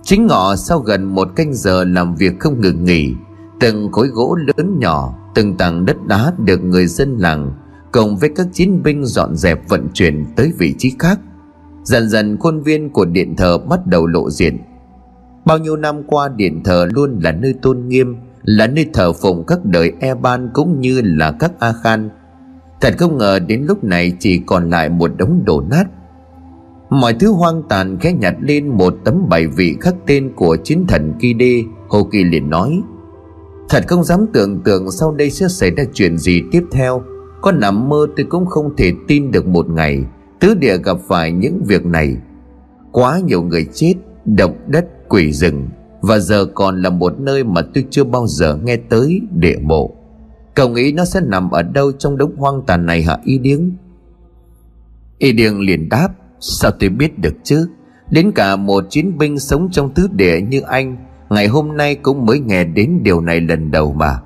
[0.03, 3.13] Chính ngọ sau gần một canh giờ làm việc không ngừng nghỉ,
[3.59, 7.53] Từng khối gỗ lớn nhỏ, Từng tảng đất đá được người dân làng
[7.91, 11.19] Cùng với các chiến binh dọn dẹp vận chuyển tới vị trí khác.
[11.83, 14.59] Dần dần khuôn viên của điện thờ bắt đầu lộ diện.
[15.45, 19.43] Bao nhiêu năm qua điện thờ luôn là nơi tôn nghiêm, Là nơi thờ phụng
[19.47, 22.09] các đời e ban cũng như là các A Khan
[22.81, 25.83] Thật không ngờ đến lúc này chỉ còn lại một đống đổ nát.
[26.89, 30.85] Mọi thứ hoang tàn khẽ nhặt lên một tấm bài vị khắc tên của chiến
[30.87, 32.81] thần Kide, Hồ Kỳ liền nói.
[33.69, 37.01] Thật không dám tưởng tượng sau đây sẽ xảy ra chuyện gì tiếp theo.
[37.41, 40.03] Có nằm mơ tôi cũng không thể tin được một ngày,
[40.39, 42.17] Tứ địa gặp phải những việc này.
[42.91, 43.93] Quá nhiều người chết
[44.25, 45.67] Động đất, quỷ rừng,
[46.01, 49.97] Và giờ còn là một nơi mà tôi chưa bao giờ nghe tới địa mộ
[50.57, 53.71] Cậu nghĩ nó sẽ nằm ở đâu trong đống hoang tàn này hả, Y Điếng?
[55.17, 57.69] Y Điếng liền đáp, Sao tôi biết được chứ?
[58.09, 60.97] Đến cả một chiến binh sống trong tứ địa như anh,
[61.29, 64.19] Ngày hôm nay cũng mới nghe đến điều này lần đầu mà.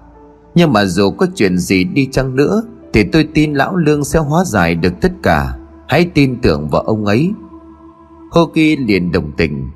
[0.55, 2.63] Nhưng mà dù có chuyện gì đi chăng nữa,
[2.93, 5.55] Thì tôi tin lão lương sẽ hóa giải được tất cả.
[5.87, 7.31] Hãy tin tưởng vào ông ấy.
[8.31, 9.69] Hô Kỳ liền đồng tình.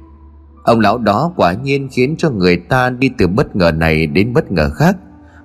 [0.64, 4.34] Ông lão đó quả nhiên khiến cho người ta đi từ bất ngờ này đến
[4.34, 4.98] bất ngờ khác.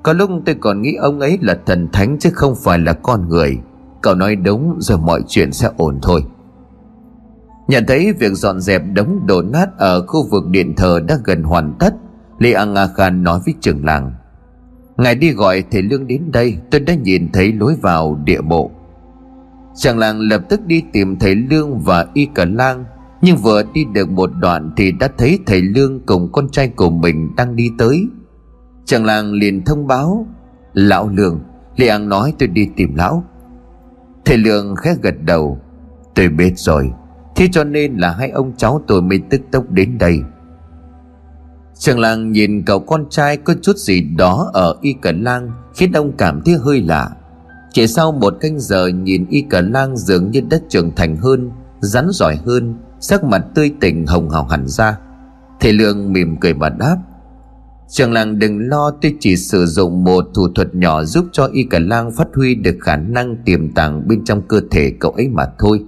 [0.02, 3.28] Có lúc tôi còn nghĩ ông ấy là thần thánh chứ không phải là con
[3.28, 3.58] người.
[4.02, 6.24] Cậu nói đúng rồi, mọi chuyện sẽ ổn thôi.
[7.68, 11.42] Nhận thấy việc dọn dẹp đống đổ nát ở khu vực điện thờ đã gần
[11.42, 11.94] hoàn tất,
[12.38, 14.12] Lê An A Khan nói với trưởng làng.
[14.96, 18.70] Ngài đi gọi thầy Lương đến đây, Tôi đã nhìn thấy lối vào địa bộ.
[19.74, 22.84] Chàng làng lập tức đi tìm thầy Lương và Y Cả Lang,
[23.22, 26.90] Nhưng vừa đi được một đoạn thì đã thấy thầy Lương cùng con trai của
[26.90, 28.06] mình đang đi tới.
[28.90, 30.26] Chàng làng liền thông báo,
[30.72, 31.40] Lão Lương,
[31.76, 33.24] Lê An nói tôi đi tìm lão.
[34.24, 35.58] Thầy Lương khẽ gật đầu,
[36.14, 36.92] Tôi biết rồi,
[37.36, 40.20] Thế cho nên là hai ông cháu tôi mới tức tốc đến đây.
[41.74, 45.92] Trường làng nhìn cậu con trai có chút gì đó ở y cờ lang, Khiến
[45.92, 47.10] ông cảm thấy hơi lạ.
[47.72, 51.50] Chỉ sau một canh giờ nhìn y cờ lang dường như đất trưởng thành hơn,
[51.80, 54.98] Rắn giỏi hơn, Sắc mặt tươi tỉnh hồng hào hẳn ra.
[55.60, 56.96] Thầy Lương mỉm cười mà đáp
[57.90, 61.64] Trường làng đừng lo, tôi chỉ sử dụng một thủ thuật nhỏ giúp cho y
[61.64, 65.28] cả lang phát huy được khả năng tiềm tàng bên trong cơ thể cậu ấy
[65.28, 65.84] mà thôi.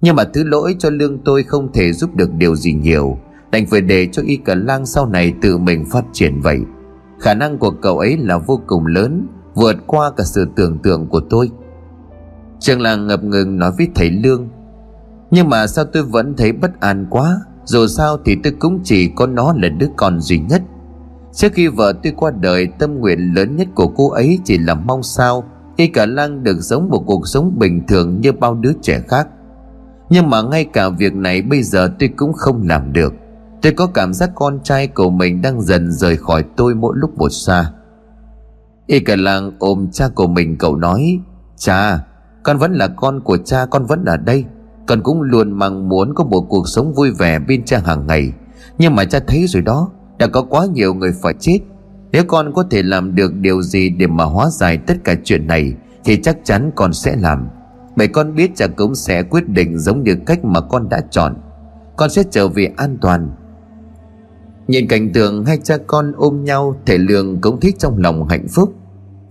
[0.00, 3.18] Nhưng mà thứ lỗi cho lương tôi không thể giúp được điều gì nhiều.
[3.50, 6.58] Đành phải để cho y cả lang sau này tự mình phát triển vậy.
[7.20, 11.06] Khả năng của cậu ấy là vô cùng lớn, Vượt qua cả sự tưởng tượng
[11.06, 11.50] của tôi.
[12.60, 14.48] Trường làng ngập ngừng nói với thầy Lương,
[15.30, 17.40] Nhưng mà sao tôi vẫn thấy bất an quá?
[17.64, 20.62] Dù sao thì tôi cũng chỉ có nó là đứa con duy nhất.
[21.32, 24.74] Trước khi vợ tôi qua đời, Tâm nguyện lớn nhất của cô ấy chỉ là
[24.74, 25.44] mong sao
[25.76, 29.28] Y cả lang được sống một cuộc sống bình thường như bao đứa trẻ khác.
[30.10, 33.14] Nhưng mà ngay cả việc này bây giờ tôi cũng không làm được.
[33.62, 37.18] Tôi có cảm giác con trai của mình đang dần rời khỏi tôi mỗi lúc
[37.18, 37.72] một xa.
[38.86, 41.20] Y cả lang ôm cha của mình cậu nói,
[41.56, 42.00] Cha,
[42.42, 44.44] Con vẫn là con của cha, con vẫn ở đây.
[44.86, 48.32] Con cũng luôn mong muốn có một cuộc sống vui vẻ bên cha hàng ngày.
[48.78, 51.58] Nhưng mà cha thấy rồi đó đã có quá nhiều người phải chết.
[52.12, 55.46] Nếu con có thể làm được điều gì để mà hóa giải tất cả chuyện
[55.46, 55.72] này,
[56.04, 57.48] Thì chắc chắn con sẽ làm.
[57.96, 61.36] Bởi con biết cha cũng sẽ quyết định giống như cách mà con đã chọn.
[61.96, 63.30] Con sẽ trở về an toàn.
[64.68, 68.46] Nhìn cảnh tượng hai cha con ôm nhau Thể lương cũng thích trong lòng hạnh
[68.48, 68.74] phúc.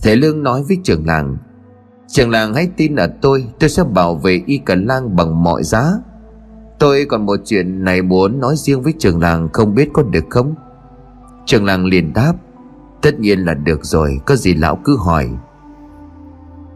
[0.02, 1.38] Thể lương nói với trưởng làng
[2.08, 5.64] Trưởng làng hãy tin ở tôi Tôi sẽ bảo vệ y cần lang bằng mọi
[5.64, 5.92] giá.
[6.80, 10.26] Tôi còn một chuyện này muốn nói riêng với trường làng, Không biết có được
[10.30, 10.56] không?
[11.48, 12.34] Trường làng liền đáp,
[13.02, 15.30] Tất nhiên là được rồi, Có gì lão cứ hỏi.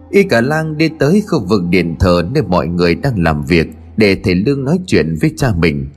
[0.09, 3.67] Y cả lang đi tới khu vực điện thờ Nơi mọi người đang làm việc
[3.97, 5.89] Để thầy Lương nói chuyện với cha mình.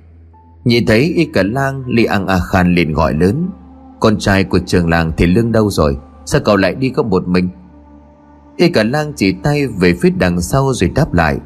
[0.64, 3.48] Nhìn thấy Y cả lang Li Ang A Khan liền gọi lớn,
[4.00, 5.96] Con trai của trường làng thầy Lương đâu rồi?
[6.24, 7.48] Sao cậu lại đi có một mình?
[8.56, 11.38] Y cả lang chỉ tay về phía đằng sau rồi đáp lại,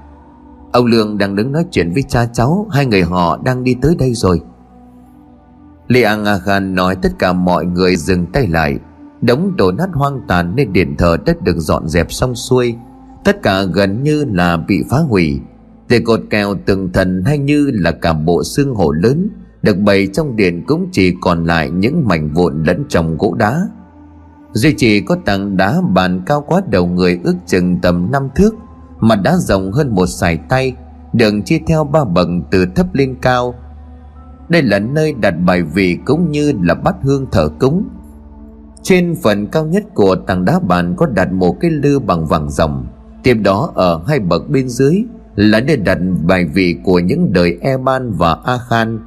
[0.72, 3.96] Ông Lương đang đứng nói chuyện với cha cháu, Hai người họ đang đi tới
[3.98, 4.40] đây rồi.
[5.88, 8.78] Liang Agan Khan nói tất cả mọi người dừng tay lại.
[9.20, 12.74] Đống đổ nát hoang tàn nên điện thờ đã được dọn dẹp xong xuôi.
[13.24, 15.40] Tất cả gần như là bị phá hủy.
[15.88, 19.28] Để cột kèo từng thần hay như là cả bộ xương hổ lớn,
[19.62, 23.68] Được bày trong điện cũng chỉ còn lại những mảnh vụn lẫn trong gỗ đá.
[24.52, 28.54] Duy chỉ có tảng đá bàn cao quá đầu người ước chừng tầm năm thước
[29.00, 30.74] Mặt đá rộng hơn một sải tay,
[31.12, 33.54] Đường chia theo ba bậc từ thấp lên cao
[34.48, 37.88] đây là nơi đặt bài vị cũng như là bát hương thờ cúng.
[38.82, 42.50] Trên phần cao nhất của tảng đá bàn có đặt một cái lư bằng vàng
[42.50, 42.86] ròng.
[43.22, 45.02] Tiếp đó ở hai bậc bên dưới
[45.36, 49.00] là nơi đặt bài vị của những đời Eban và A Khan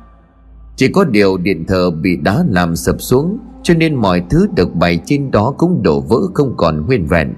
[0.76, 4.76] Chỉ có điều điện thờ bị đá làm sập xuống, Cho nên mọi thứ được
[4.76, 7.34] bày trên đó cũng đổ vỡ không còn nguyên vẹn.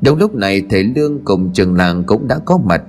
[0.00, 2.82] Đúng lúc này, thầy Lương cùng trường làng cũng đã có mặt.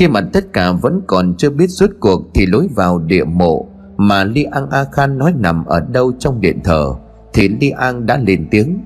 [0.00, 3.66] Khi mà tất cả vẫn còn chưa biết suốt cuộc Thì lối vào địa mộ
[3.96, 6.94] Mà Li An A Khan nói nằm ở đâu trong điện thờ,
[7.32, 8.78] Thì Li An đã lên tiếng.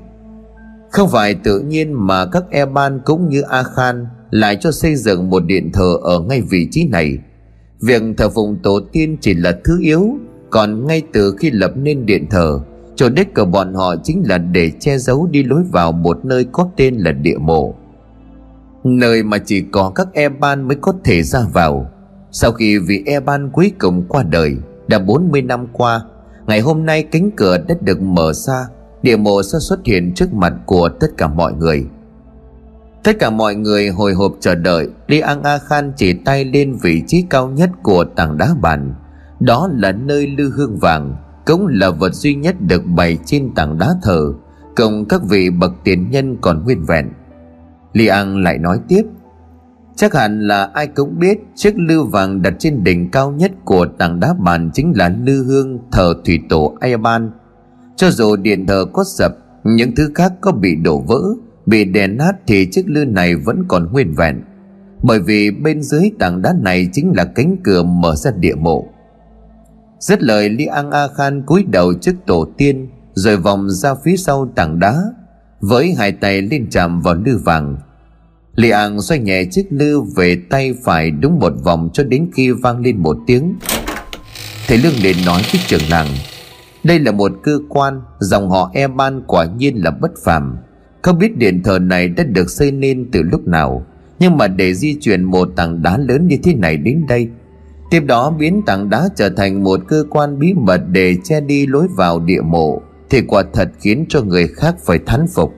[0.91, 4.97] Không phải tự nhiên mà các e ban cũng như A Khan Lại cho xây
[4.97, 7.19] dựng một điện thờ ở ngay vị trí này.
[7.81, 10.19] Việc thờ phụng tổ tiên chỉ là thứ yếu,
[10.51, 12.61] Còn ngay từ khi lập nên điện thờ,
[12.97, 16.47] Chỗ đích của bọn họ chính là để che giấu đi lối vào một nơi
[16.53, 17.75] có tên là địa mộ.
[18.85, 21.91] Nơi mà chỉ có các e ban mới có thể ra vào.
[22.31, 24.57] Sau khi vị e ban cuối cùng qua đời,
[24.89, 26.03] Đã 40 năm qua,
[26.47, 28.67] Ngày hôm nay cánh cửa đã được mở ra,
[29.03, 31.87] Địa mộ sẽ xuất hiện trước mặt của tất cả mọi người.
[33.05, 36.77] Tất cả mọi người hồi hộp chờ đợi, Li An A Khan chỉ tay lên
[36.83, 38.95] vị trí cao nhất của tảng đá bàn.
[39.41, 41.17] Đó là nơi lư hương vàng,
[41.47, 44.33] cũng là vật duy nhất được bày trên tảng đá thờ.
[44.77, 47.09] Cùng các vị bậc tiền nhân còn nguyên vẹn
[47.95, 49.03] li an lại nói tiếp.
[49.97, 53.87] Chắc hẳn là ai cũng biết chiếc lư vàng đặt trên đỉnh cao nhất của
[53.99, 57.31] tảng đá bàn chính là lư hương thờ thủy tổ ayaban
[57.97, 59.33] cho dù điện thờ có sập,
[59.65, 61.21] những thứ khác có bị đổ vỡ,
[61.67, 64.43] bị đè nát thì chiếc lư này vẫn còn nguyên vẹn.
[65.03, 68.87] Bởi vì bên dưới tảng đá này chính là cánh cửa mở ra địa mộ.
[69.99, 74.17] Dứt lời, Li An A Khan cúi đầu trước tổ tiên, Rồi vòng ra phía
[74.17, 75.03] sau tảng đá.
[75.69, 77.77] Với hai tay lên chạm vào lư vàng
[78.55, 82.51] Lì Ảng xoay nhẹ chiếc lư về tay phải đúng một vòng cho đến khi
[82.51, 83.55] vang lên một tiếng.
[84.69, 86.07] Thầy Lương liền nói với trưởng làng,
[86.85, 90.57] Đây là một cơ quan, Dòng họ E Ban quả nhiên là bất phàm.
[91.03, 93.87] Không biết điện thờ này đã được xây nên từ lúc nào,
[94.19, 97.29] Nhưng mà để di chuyển một tảng đá lớn như thế này đến đây,
[97.91, 101.67] Tiếp đó biến tảng đá trở thành một cơ quan bí mật để che đi
[101.67, 102.83] lối vào địa mộ.
[103.15, 105.55] Thì quả thật khiến cho người khác phải thán phục.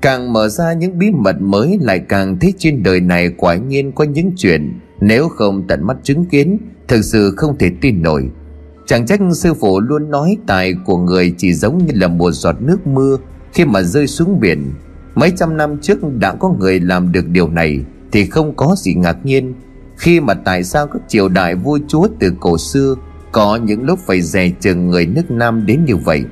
[0.00, 3.92] Càng mở ra những bí mật mới lại càng thấy trên đời này quả nhiên
[3.92, 6.58] có những chuyện, Nếu không tận mắt chứng kiến,
[6.88, 8.30] Thực sự không thể tin nổi.
[8.86, 12.56] Chẳng trách sư phụ luôn nói tài của người chỉ giống như là một giọt
[12.60, 13.16] nước mưa
[13.52, 14.72] Khi mà rơi xuống biển.
[15.14, 18.94] Mấy trăm năm trước đã có người làm được điều này Thì không có gì
[18.94, 19.54] ngạc nhiên.
[19.96, 22.94] Khi mà tại sao các triều đại vua chúa từ cổ xưa
[23.32, 26.24] có những lúc phải dè chừng người nước Nam đến như vậy.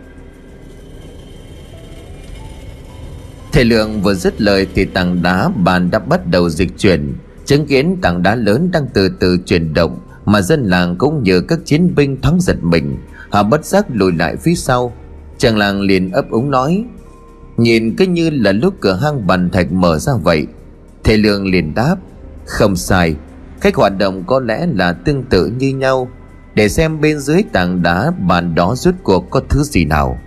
[3.52, 7.14] Thầy Lượng vừa dứt lời thì tảng đá bàn đã bắt đầu dịch chuyển.
[7.44, 11.40] Chứng kiến tảng đá lớn đang từ từ chuyển động, Mà dân làng cũng như
[11.40, 12.96] các chiến binh thoáng giật mình.
[13.30, 14.92] Họ bất giác lùi lại phía sau.
[15.38, 16.84] Chàng làng liền ấp úng nói,
[17.56, 20.46] Nhìn cứ như là lúc cửa hang bàn thạch mở ra vậy.
[21.04, 21.96] Thầy lượng liền đáp,
[22.46, 23.16] Không sai.
[23.60, 26.08] Cách hoạt động có lẽ là tương tự như nhau.
[26.60, 30.18] Để xem bên dưới tảng đá bàn đó rút cuộc có thứ gì nào.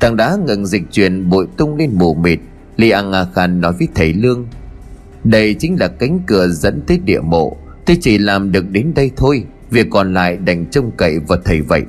[0.00, 2.38] Tảng đá ngừng dịch chuyển bụi tung lên mù mịt.
[2.76, 4.46] Li Ang A Khan nói với thầy Lương,
[5.24, 7.56] Đây chính là cánh cửa dẫn tới địa mộ.
[7.86, 11.60] Tôi chỉ làm được đến đây thôi, Việc còn lại đành trông cậy vào thầy
[11.60, 11.82] vậy.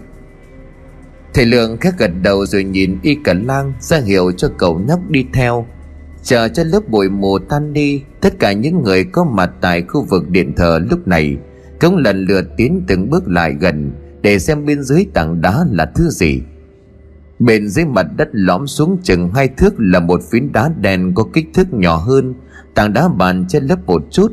[1.33, 4.99] Thầy Lương khẽ gật đầu rồi nhìn Y Cả Lang ra hiệu cho cậu nhóc
[5.09, 5.67] đi theo.
[6.23, 10.03] Chờ cho lớp bụi mù tan đi, Tất cả những người có mặt tại khu
[10.03, 11.37] vực điện thờ lúc này
[11.81, 15.85] cũng lần lượt tiến từng bước lại gần Để xem bên dưới tảng đá là
[15.95, 16.41] thứ gì
[17.39, 21.23] Bên dưới mặt đất lõm xuống chừng hai thước là một phiến đá đen có
[21.33, 22.33] kích thước nhỏ hơn
[22.75, 24.31] Tảng đá bàn trên lớp một chút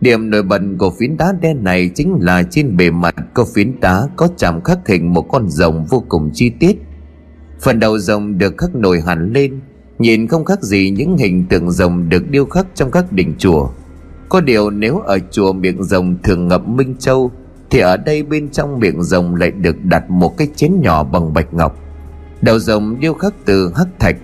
[0.00, 3.80] Điểm nổi bật của phiến đá đen này chính là trên bề mặt có phiến
[3.80, 6.76] đá có chạm khắc hình một con rồng vô cùng chi tiết.
[7.60, 9.60] Phần đầu rồng được khắc nổi hẳn lên,
[9.98, 13.70] nhìn không khác gì những hình tượng rồng được điêu khắc trong các đình chùa.
[14.28, 17.30] Có điều nếu ở chùa miệng rồng thường ngập minh châu,
[17.70, 21.34] thì ở đây bên trong miệng rồng lại được đặt một cái chén nhỏ bằng
[21.34, 21.78] bạch ngọc.
[22.42, 24.16] Đầu rồng điêu khắc từ hắc thạch.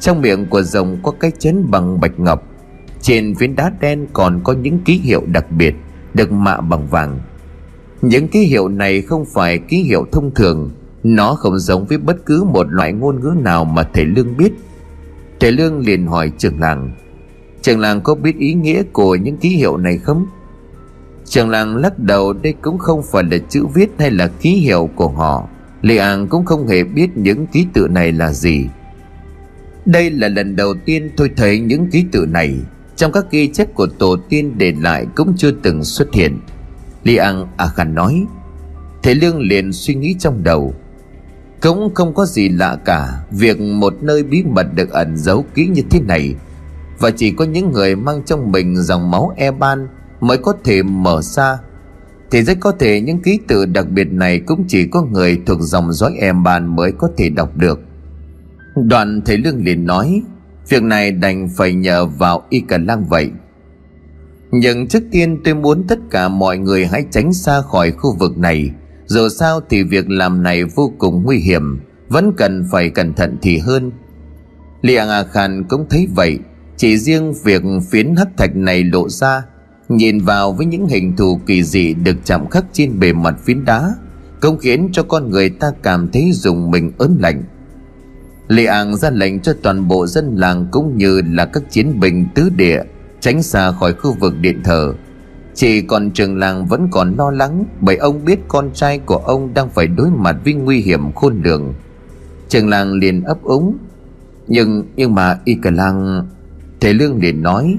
[0.00, 2.50] Trong miệng của rồng có cái chén bằng bạch ngọc
[3.02, 5.74] trên phiến đá đen còn có những ký hiệu đặc biệt
[6.14, 7.18] Được mạ bằng vàng
[8.02, 10.70] Những ký hiệu này không phải ký hiệu thông thường
[11.02, 14.52] Nó không giống với bất cứ một loại ngôn ngữ nào mà thầy Lương biết
[15.40, 16.90] Thầy Lương liền hỏi trường làng
[17.62, 20.26] Trường làng có biết ý nghĩa của những ký hiệu này không?
[21.24, 24.90] Trường làng lắc đầu, đây cũng không phải là chữ viết hay là ký hiệu
[24.94, 25.48] của họ.
[25.82, 28.66] Lê An cũng không hề biết những ký tự này là gì.
[29.86, 32.54] Đây là lần đầu tiên tôi thấy những ký tự này.
[32.96, 36.38] Trong các ghi chép của tổ tiên để lại cũng chưa từng xuất hiện.
[37.04, 38.24] Li an à a khan nói.
[39.02, 40.74] Thế lương liền suy nghĩ trong đầu.
[41.60, 45.66] Cũng không có gì lạ cả, việc một nơi bí mật được ẩn giấu kỹ
[45.66, 46.34] như thế này
[47.00, 49.88] và chỉ có những người mang trong mình dòng máu e ban
[50.20, 51.58] mới có thể mở ra.
[52.30, 55.58] Thì rất có thể những ký tự đặc biệt này cũng chỉ có người thuộc
[55.60, 57.80] dòng dõi Eban mới có thể đọc được.
[58.76, 60.22] Đoạn thầy lương liền nói,
[60.68, 63.30] Việc này đành phải nhờ vào y cả lang vậy.
[64.50, 68.38] Nhưng trước tiên tôi muốn tất cả mọi người hãy tránh xa khỏi khu vực
[68.38, 68.70] này.
[69.06, 73.36] Dù sao thì việc làm này vô cùng nguy hiểm, Vẫn cần phải cẩn thận
[73.42, 73.92] thì hơn.
[74.82, 76.38] Liang A Khan cũng thấy vậy.
[76.80, 79.42] Chỉ riêng việc phiến hắc thạch này lộ ra,
[79.88, 83.64] Nhìn vào với những hình thù kỳ dị được chạm khắc trên bề mặt phiến
[83.64, 83.94] đá,
[84.40, 87.42] Cũng khiến cho con người ta cảm thấy dùng mình ớn lạnh
[88.48, 92.26] Lê An ra lệnh cho toàn bộ dân làng cũng như là các chiến binh
[92.34, 92.82] tứ địa
[93.20, 94.94] tránh xa khỏi khu vực điện thờ.
[95.54, 99.54] Chỉ còn trường làng vẫn còn lo lắng bởi ông biết con trai của ông
[99.54, 101.74] đang phải đối mặt với nguy hiểm khôn lường.
[102.48, 103.76] Trường làng liền ấp úng.
[104.48, 106.26] Nhưng nhưng mà, y cả làng...
[106.80, 107.78] Thầy Lương liền nói,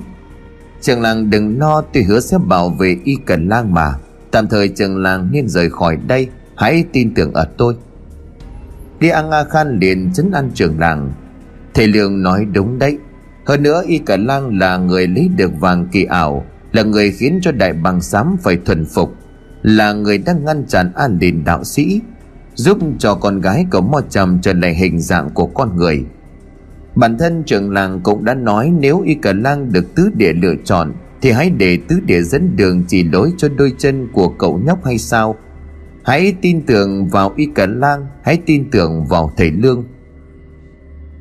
[0.82, 3.93] Trường làng đừng lo, tôi hứa sẽ bảo vệ y cần lang mà.
[4.32, 7.76] Tạm thời trường làng nên rời khỏi đây, Hãy tin tưởng ở tôi.
[8.99, 11.12] Đi ăn A Khan liền chấn an Trường làng.
[11.74, 12.97] Thầy Lương nói, đúng đấy.
[13.45, 17.39] Hơn nữa Y Cả Lang là người lấy được vàng kỳ ảo, Là người khiến
[17.41, 19.16] cho đại bàng xám phải thuần phục,
[19.62, 22.02] Là người đang ngăn chặn an đình đạo sĩ,
[22.56, 26.06] Giúp cho con gái của Mo Trầm trở lại hình dạng của con người.
[26.96, 30.56] Bản thân trưởng làng cũng đã nói Nếu Y Cờ Lang được tứ địa lựa
[30.64, 34.60] chọn, Thì hãy để tứ địa dẫn đường chỉ lối cho đôi chân của cậu
[34.66, 35.36] nhóc hay sao?
[36.04, 39.84] Hãy tin tưởng vào Y Cẩn Lang, Hãy tin tưởng vào thầy Lương.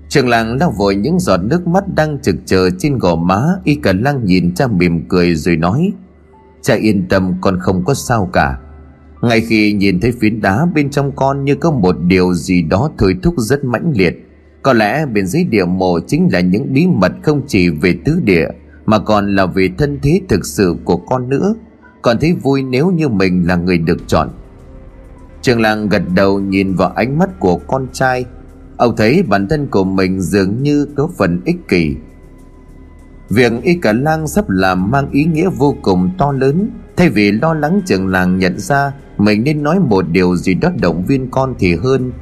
[0.09, 3.75] Trường làng lau vội những giọt nước mắt đang trực chờ trên gò má, Y
[3.75, 5.93] Cẩn Lang nhìn cha mỉm cười rồi nói,
[6.63, 8.59] Cha yên tâm, con không có sao cả.
[9.23, 12.91] Ngay khi nhìn thấy phiến đá bên trong con như có một điều gì đó
[12.99, 14.30] thôi thúc rất mãnh liệt
[14.63, 18.21] có lẽ bên dưới địa mộ chính là những bí mật không chỉ về tứ
[18.25, 18.49] địa,
[18.87, 21.55] Mà còn là về thân thế thực sự của con nữa.
[22.03, 24.29] Còn thấy vui nếu như mình là người được chọn.
[25.43, 28.25] Trường làng gật đầu nhìn vào ánh mắt của con trai.
[28.77, 31.97] Ông thấy bản thân của mình dường như có phần ích kỷ.
[33.29, 36.71] Việc y cả lang sắp làm mang ý nghĩa vô cùng to lớn.
[36.97, 40.71] Thay vì lo lắng trường làng nhận ra, Mình nên nói một điều gì đó
[40.81, 42.13] động viên con thì hơn.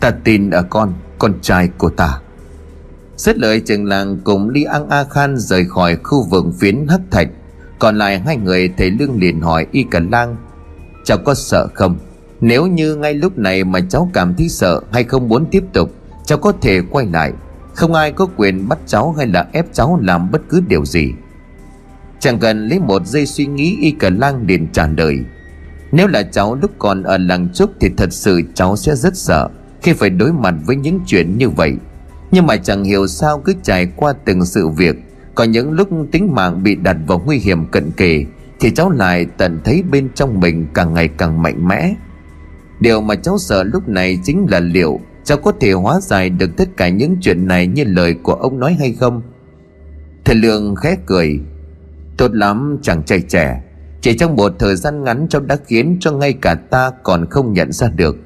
[0.00, 2.20] Ta tin ở con, con trai của ta.
[3.20, 7.00] Xét lời trường làng cùng Li An A Khan rời khỏi khu vực phiến hắc
[7.10, 7.28] thạch
[7.78, 10.36] Còn lại hai người thầy lương liền hỏi y cả lang
[11.04, 11.98] Cháu có sợ không?
[12.40, 15.90] Nếu như ngay lúc này mà cháu cảm thấy sợ Hay không muốn tiếp tục
[16.24, 17.32] Cháu có thể quay lại.
[17.74, 21.12] Không ai có quyền bắt cháu hay là ép cháu làm bất cứ điều gì.
[22.20, 25.18] Chẳng cần lấy một giây suy nghĩ Y cả lang liền trả lời
[25.92, 29.48] Nếu là cháu lúc còn ở làng trúc Thì thật sự cháu sẽ rất sợ.
[29.82, 31.76] Khi phải đối mặt với những chuyện như vậy.
[32.30, 34.96] Nhưng mà chẳng hiểu sao cứ trải qua từng sự việc,
[35.34, 38.24] Có những lúc tính mạng bị đặt vào nguy hiểm cận kề,
[38.60, 41.94] Thì cháu lại tận thấy bên trong mình càng ngày càng mạnh mẽ.
[42.80, 46.50] Điều mà cháu sợ lúc này chính là liệu Cháu có thể hóa giải được
[46.56, 49.22] tất cả những chuyện này như lời của ông nói hay không?
[50.24, 51.40] Thầy Lương khẽ cười.
[52.16, 53.62] Tốt lắm, chàng trai trẻ.
[54.00, 57.52] Chỉ trong một thời gian ngắn, cháu đã khiến cho ngay cả ta còn không
[57.52, 58.16] nhận ra được.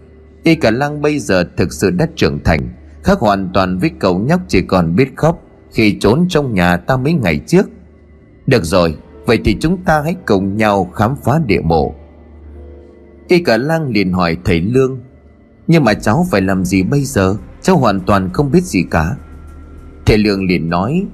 [0.45, 2.61] Y cả lăng bây giờ thực sự đã trưởng thành
[3.03, 5.43] Khác hoàn toàn với cậu nhóc chỉ còn biết khóc,
[5.73, 7.67] Khi trốn trong nhà ta mấy ngày trước.
[8.47, 11.95] Được rồi, Vậy thì chúng ta hãy cùng nhau khám phá địa mộ.
[13.29, 14.99] Y cả lang liền hỏi thầy Lương,
[15.67, 17.37] Nhưng mà cháu phải làm gì bây giờ?
[17.63, 19.17] Cháu hoàn toàn không biết gì cả.
[20.07, 21.07] Thầy Lương liền nói,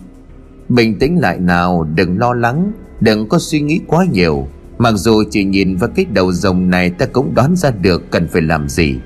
[0.68, 4.48] Bình tĩnh lại nào, đừng lo lắng, Đừng có suy nghĩ quá nhiều.
[4.78, 8.28] Mặc dù chỉ nhìn vào cái đầu rồng này Ta cũng đoán ra được cần
[8.28, 8.98] phải làm gì.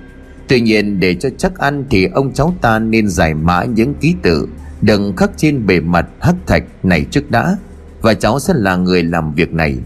[0.49, 4.14] Tuy nhiên, để cho chắc ăn Thì ông cháu ta nên giải mã những ký
[4.22, 4.49] tự,
[4.82, 7.57] Đừng khắc trên bề mặt hắc thạch này trước đã,
[8.01, 9.78] Và cháu sẽ là người làm việc này.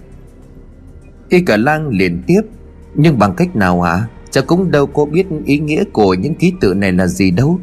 [1.28, 2.40] Y cả lang liền tiếp,
[2.94, 4.08] Nhưng bằng cách nào hả?
[4.30, 7.60] Cháu cũng đâu có biết ý nghĩa của những ký tự này là gì đâu.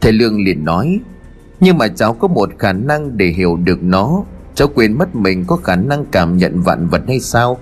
[0.00, 1.00] Thầy Lương liền nói,
[1.60, 4.24] Nhưng mà cháu có một khả năng để hiểu được nó.
[4.54, 7.58] Cháu quên mất mình có khả năng cảm nhận vạn vật hay sao?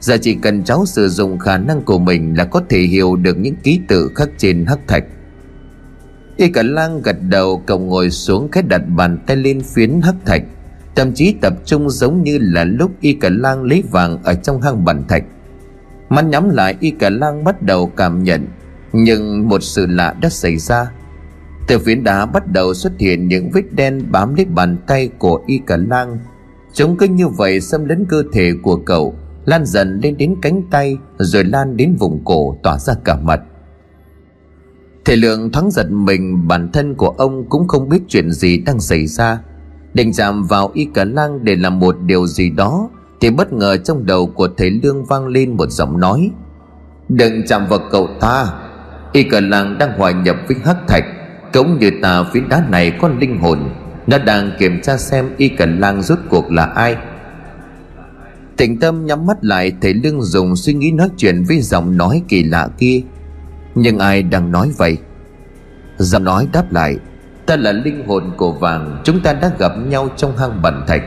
[0.00, 3.38] Giờ chỉ cần cháu sử dụng khả năng của mình Là có thể hiểu được
[3.38, 5.04] những ký tự khắc trên hắc thạch.
[6.36, 10.14] Y cả lang gật đầu, cậu ngồi xuống khét đặt bàn tay lên phiến hắc
[10.26, 10.42] thạch.
[10.94, 14.62] Tâm trí tập trung giống như là lúc Y cả lang lấy vàng ở trong
[14.62, 15.24] hang bàn thạch.
[16.08, 18.46] Mắt nhắm lại, Y cả lang bắt đầu cảm nhận,
[18.92, 20.90] Nhưng một sự lạ đã xảy ra.
[21.68, 25.40] Từ phiến đá bắt đầu xuất hiện những vết đen bám lấy bàn tay của
[25.46, 26.18] Y cả lang.
[26.72, 29.14] Chúng cứ như vậy xâm lấn cơ thể của cậu.
[29.46, 33.40] Lan dần lên đến cánh tay, Rồi lan đến vùng cổ tỏa ra cả mặt.
[35.04, 38.80] Thể lượng thoáng giật mình, Bản thân của ông cũng không biết chuyện gì đang
[38.80, 39.38] xảy ra.
[39.94, 42.90] Định chạm vào y cả lang để làm một điều gì đó,
[43.20, 46.30] Thì bất ngờ trong đầu của thầy Lương vang lên một giọng nói.
[47.08, 48.46] Đừng chạm vào cậu ta.
[49.12, 51.04] Y cả lang đang hòa nhập với hắc thạch,
[51.52, 53.58] Cũng như ta phía đá này có linh hồn.
[54.06, 56.96] Nó đang kiểm tra xem y cả lang rốt cuộc là ai
[58.56, 62.22] tỉnh tâm nhắm mắt lại thấy lưng dùng suy nghĩ nói chuyện với giọng nói
[62.28, 63.00] kỳ lạ kia.
[63.74, 64.96] Nhưng ai đang nói vậy?
[65.98, 66.96] Giọng nói đáp lại,
[67.46, 71.02] Ta là linh hồn của vàng, Chúng ta đã gặp nhau trong hang bẩn thạch.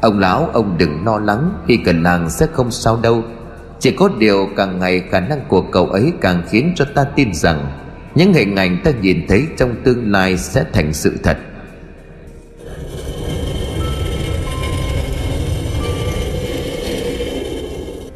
[0.00, 3.22] Ông lão, ông đừng lo lắng, Khi cần làng sẽ không sao đâu.
[3.80, 7.34] Chỉ có điều càng ngày khả năng của cậu ấy Càng khiến cho ta tin
[7.34, 7.72] rằng,
[8.14, 11.36] Những hình ảnh ta nhìn thấy trong tương lai Sẽ thành sự thật.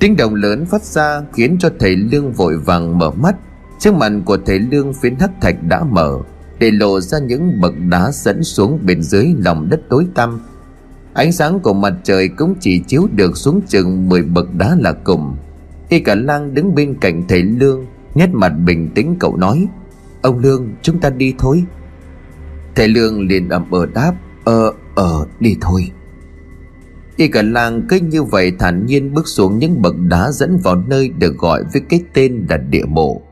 [0.03, 3.37] Tiếng động lớn phát ra khiến cho thầy Lương vội vàng mở mắt.
[3.79, 6.19] Trước mặt của thầy Lương, phiến hắc thạch đã mở,
[6.59, 10.41] Để lộ ra những bậc đá dẫn xuống bên dưới lòng đất tối tăm.
[11.15, 14.93] Ánh sáng của mặt trời cũng chỉ chiếu được xuống chừng 10 bậc đá là
[14.93, 15.37] cùng
[15.91, 19.67] Khi cả lang đứng bên cạnh thầy Lương, Nét mặt bình tĩnh cậu nói,
[20.23, 21.65] Ông Lương, chúng ta đi thôi.
[22.75, 24.15] Thầy Lương liền ậm ờ đáp
[24.45, 25.91] Ờ ờ đi thôi.
[27.17, 30.77] Y cả làng cứ như vậy thản nhiên bước xuống những bậc đá dẫn vào
[30.77, 33.23] nơi được gọi với cái tên là địa mộ.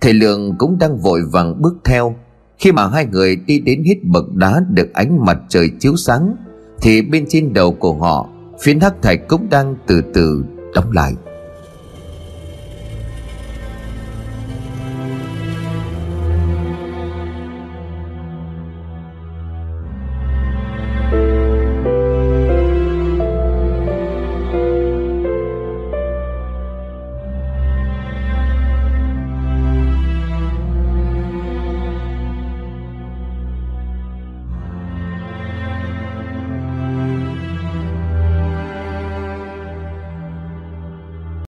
[0.00, 2.14] Thầy Lượng cũng đang vội vàng bước theo.
[2.58, 6.36] Khi mà hai người đi đến hết bậc đá được ánh mặt trời chiếu sáng,
[6.80, 8.28] thì bên trên đầu của họ,
[8.62, 10.44] phiến hắc thạch cũng đang từ từ
[10.74, 11.12] đóng lại.